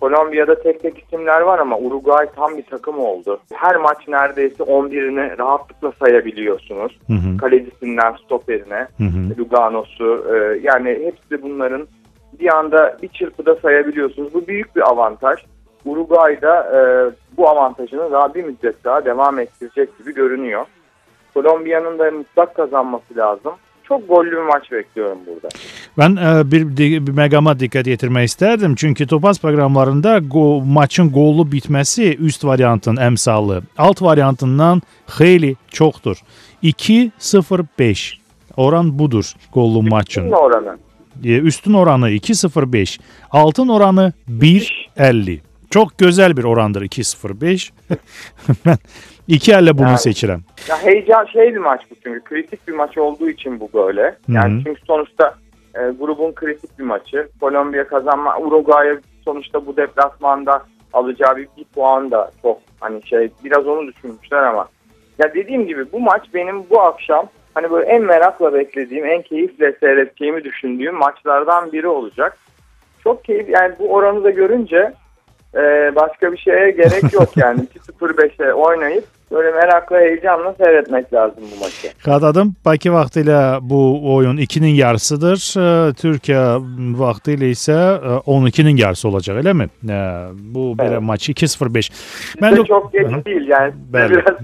Kolombiya'da 0.00 0.62
tek 0.62 0.82
tek 0.82 0.98
isimler 0.98 1.40
var 1.40 1.58
ama 1.58 1.78
Uruguay 1.78 2.26
tam 2.36 2.56
bir 2.56 2.62
takım 2.62 2.98
oldu. 2.98 3.40
Her 3.52 3.76
maç 3.76 4.08
neredeyse 4.08 4.64
11'ini 4.64 5.38
rahatlıkla 5.38 5.92
sayabiliyorsunuz. 6.00 6.98
Hı 7.06 7.12
hı. 7.12 7.36
Kalecisinden 7.36 8.12
stoperine, 8.12 8.86
Hı 8.98 9.04
hı. 9.04 9.38
Lugano'su 9.38 10.26
e, 10.34 10.58
yani 10.62 10.88
hepsi 10.88 11.42
bunların 11.42 11.88
bir 12.40 12.56
anda 12.56 12.96
bir 13.02 13.08
çırpıda 13.08 13.54
sayabiliyorsunuz. 13.54 14.34
Bu 14.34 14.46
büyük 14.46 14.76
bir 14.76 14.90
avantaj. 14.90 15.38
Uruguay'da 15.84 16.60
e, 16.60 16.80
bu 17.36 17.48
avantajını 17.48 18.12
daha 18.12 18.34
bir 18.34 18.44
müddet 18.44 18.84
daha 18.84 19.04
devam 19.04 19.38
ettirecek 19.38 19.98
gibi 19.98 20.14
görünüyor. 20.14 20.66
Kolombiya'nın 21.34 21.98
da 21.98 22.10
mutlak 22.10 22.54
kazanması 22.54 23.16
lazım. 23.16 23.52
Çok 23.84 24.08
gollü 24.08 24.30
bir 24.30 24.36
maç 24.36 24.72
bekliyorum 24.72 25.18
burada. 25.26 25.48
Ben 25.98 26.16
e, 26.16 26.50
bir, 26.50 26.76
bir 27.06 27.12
megama 27.12 27.58
dikkat 27.60 27.84
getirmek 27.84 28.28
isterdim. 28.28 28.74
Çünkü 28.74 29.06
Topaz 29.06 29.40
programlarında 29.40 30.18
go, 30.18 30.62
maçın 30.66 31.12
gollu 31.12 31.52
bitmesi 31.52 32.16
üst 32.16 32.44
varyantın 32.44 32.96
emsalı. 32.96 33.62
Alt 33.78 34.02
varyantından 34.02 34.82
hayli 35.06 35.56
çoktur. 35.70 36.16
2-0-5. 36.62 38.14
Oran 38.56 38.98
budur 38.98 39.32
gollu 39.52 39.82
maçın. 39.82 40.20
Kimin 40.20 40.32
oranı? 40.32 40.76
E, 41.24 41.38
Üstün 41.38 41.72
oranı 41.72 42.10
2.05. 42.10 43.00
Altın 43.30 43.68
oranı 43.68 44.12
1.50. 44.30 45.40
Çok 45.74 45.98
güzel 45.98 46.36
bir 46.36 46.44
orandır 46.44 46.82
2.05. 46.82 47.72
ben 48.66 48.76
2.50 49.28 49.78
bunu 49.78 49.86
Yani. 49.86 49.96
seçirəm. 49.96 50.40
Ya 50.68 50.82
heyecan 50.82 51.24
şey 51.24 51.54
bir 51.54 51.58
maç 51.58 51.82
bu 51.90 51.94
çünkü 52.04 52.20
kritik 52.20 52.68
bir 52.68 52.72
maç 52.72 52.98
olduğu 52.98 53.28
için 53.28 53.60
bu 53.60 53.70
böyle. 53.74 54.16
Yani 54.28 54.54
Hı 54.54 54.58
hı. 54.58 54.62
çünkü 54.64 54.80
sonuçta 54.86 55.34
e, 55.74 55.80
grubun 56.00 56.32
kritik 56.32 56.78
bir 56.78 56.84
maçı. 56.84 57.28
Kolombiya 57.40 57.88
kazanma 57.88 58.38
Uruguay'a 58.38 58.96
sonuçta 59.24 59.66
bu 59.66 59.76
deplasmanda 59.76 60.62
alacağı 60.92 61.36
bir, 61.36 61.48
bir 61.56 61.64
puan 61.64 62.10
da 62.10 62.30
çok 62.42 62.58
hani 62.80 63.06
şey 63.06 63.30
biraz 63.44 63.66
onu 63.66 63.86
düşünmüşler 63.86 64.42
ama 64.42 64.68
ya 65.18 65.34
dediğim 65.34 65.66
gibi 65.66 65.92
bu 65.92 66.00
maç 66.00 66.22
benim 66.34 66.70
bu 66.70 66.80
akşam 66.80 67.28
hani 67.54 67.70
böyle 67.70 67.90
en 67.90 68.02
merakla 68.02 68.54
beklediğim, 68.54 69.06
en 69.06 69.22
keyifle 69.22 69.72
seyredeceğimi 69.80 70.44
düşündüğüm 70.44 70.94
maçlardan 70.94 71.72
biri 71.72 71.88
olacak. 71.88 72.38
Çok 73.04 73.24
keyif 73.24 73.48
yani 73.48 73.74
bu 73.78 73.92
oranı 73.92 74.24
da 74.24 74.30
görünce 74.30 74.92
e, 75.56 75.92
başka 75.94 76.32
bir 76.32 76.38
şeye 76.38 76.70
gerek 76.70 77.12
yok 77.12 77.36
yani. 77.36 77.60
2-0-5'e 78.00 78.52
oynayıp 78.52 79.04
böyle 79.32 79.50
merakla 79.50 79.96
heyecanla 79.98 80.54
seyretmek 80.64 81.12
lazım 81.12 81.44
bu 81.56 81.60
maçı. 81.64 81.88
Xatladım. 81.98 82.54
Bakı 82.64 82.92
vaxtı 82.92 83.20
ilə 83.20 83.58
bu 83.62 84.14
oyun 84.14 84.36
2-nin 84.36 84.74
yarısıdır. 84.74 85.38
E, 85.58 85.92
Türkiyə 85.92 86.42
vaxtı 86.98 87.30
ilə 87.34 87.50
isə 87.54 87.76
e, 87.94 88.18
12-nin 88.30 88.76
yarısı 88.76 89.08
olacaq, 89.08 89.36
eləmi? 89.40 89.64
E, 89.90 89.96
Bu 90.54 90.74
belə 90.78 90.88
Evet. 90.88 91.02
maç 91.02 91.28
2-0-5. 91.28 91.90
Bizde 92.42 92.56
de- 92.56 92.64
çok 92.64 92.92
geç 92.92 93.06
Hı 93.12 93.24
değil 93.24 93.48
yani 93.48 93.72
Bəli. 93.92 94.10
biraz 94.10 94.38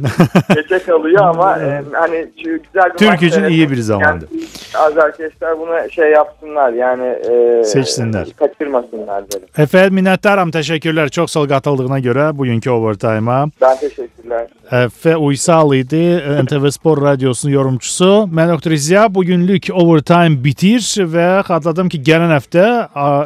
geçe 0.57 0.79
kalıyor 0.79 1.25
ama 1.25 1.59
e, 1.59 1.83
hani 1.93 2.27
güzel 2.37 2.91
bir 2.93 2.99
Türk 2.99 3.19
seyretmek 3.21 3.51
iyi 3.51 3.71
bir 3.71 3.77
zamandır. 3.77 4.29
isteyen 4.31 4.85
Az 4.85 4.99
arkadaşlar 4.99 5.59
bunu 5.59 5.91
şey 5.91 6.11
yapsınlar 6.11 6.73
yani 6.73 7.07
e, 7.31 7.65
Seçsinler. 7.65 8.27
Kaçırmasınlar 8.37 9.25
derim. 9.33 9.47
Əfəd 9.59 9.91
minnətdaram, 9.91 10.51
təşəkkürlər. 10.55 11.11
Çox 11.11 11.31
sağ 11.33 11.41
ol 11.41 11.49
qatıldığına 11.49 11.99
görə 11.99 12.39
bugünkü 12.39 12.71
overtime-a. 12.71 13.47
Ben 13.61 13.77
teşekkürler. 13.79 14.47
Əfə 14.71 15.17
Uysal 15.19 15.73
idi, 15.75 15.99
NTV 16.45 16.69
Spor 16.71 17.01
Radiosunun 17.03 17.53
yorumçusu. 17.53 18.29
Mən 18.31 18.53
Öktür 18.55 18.71
İzya. 18.71 19.09
Bugünlük 19.15 19.67
overtime 19.75 20.45
bitir 20.45 20.79
və 21.11 21.43
xatırladım 21.43 21.89
ki, 21.91 21.99
gələn 22.07 22.31
həftə 22.31 22.67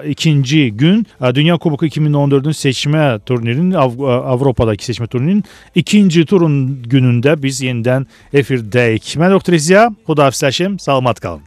ikinci 0.09 0.70
gün 0.72 1.03
Dünya 1.34 1.59
Kuboku 1.61 1.86
2014-ün 1.86 2.57
seçmə 2.57 3.20
turnirinin 3.28 3.74
Av- 3.76 4.01
Avropadakı 4.32 4.88
seçmə 4.88 5.07
turnirinin 5.09 5.45
ikinci 5.74 6.24
turun 6.26 6.57
günündə 6.88 7.36
biz 7.42 7.61
yenidən 7.61 8.07
efirdəyik. 8.32 9.12
Mən 9.20 9.36
Öktür 9.36 9.53
İzya. 9.61 9.90
Xudahafizləşim. 10.09 10.78
Salamat 10.80 11.20
qalın. 11.20 11.42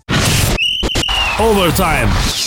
Overtime. 1.41 2.46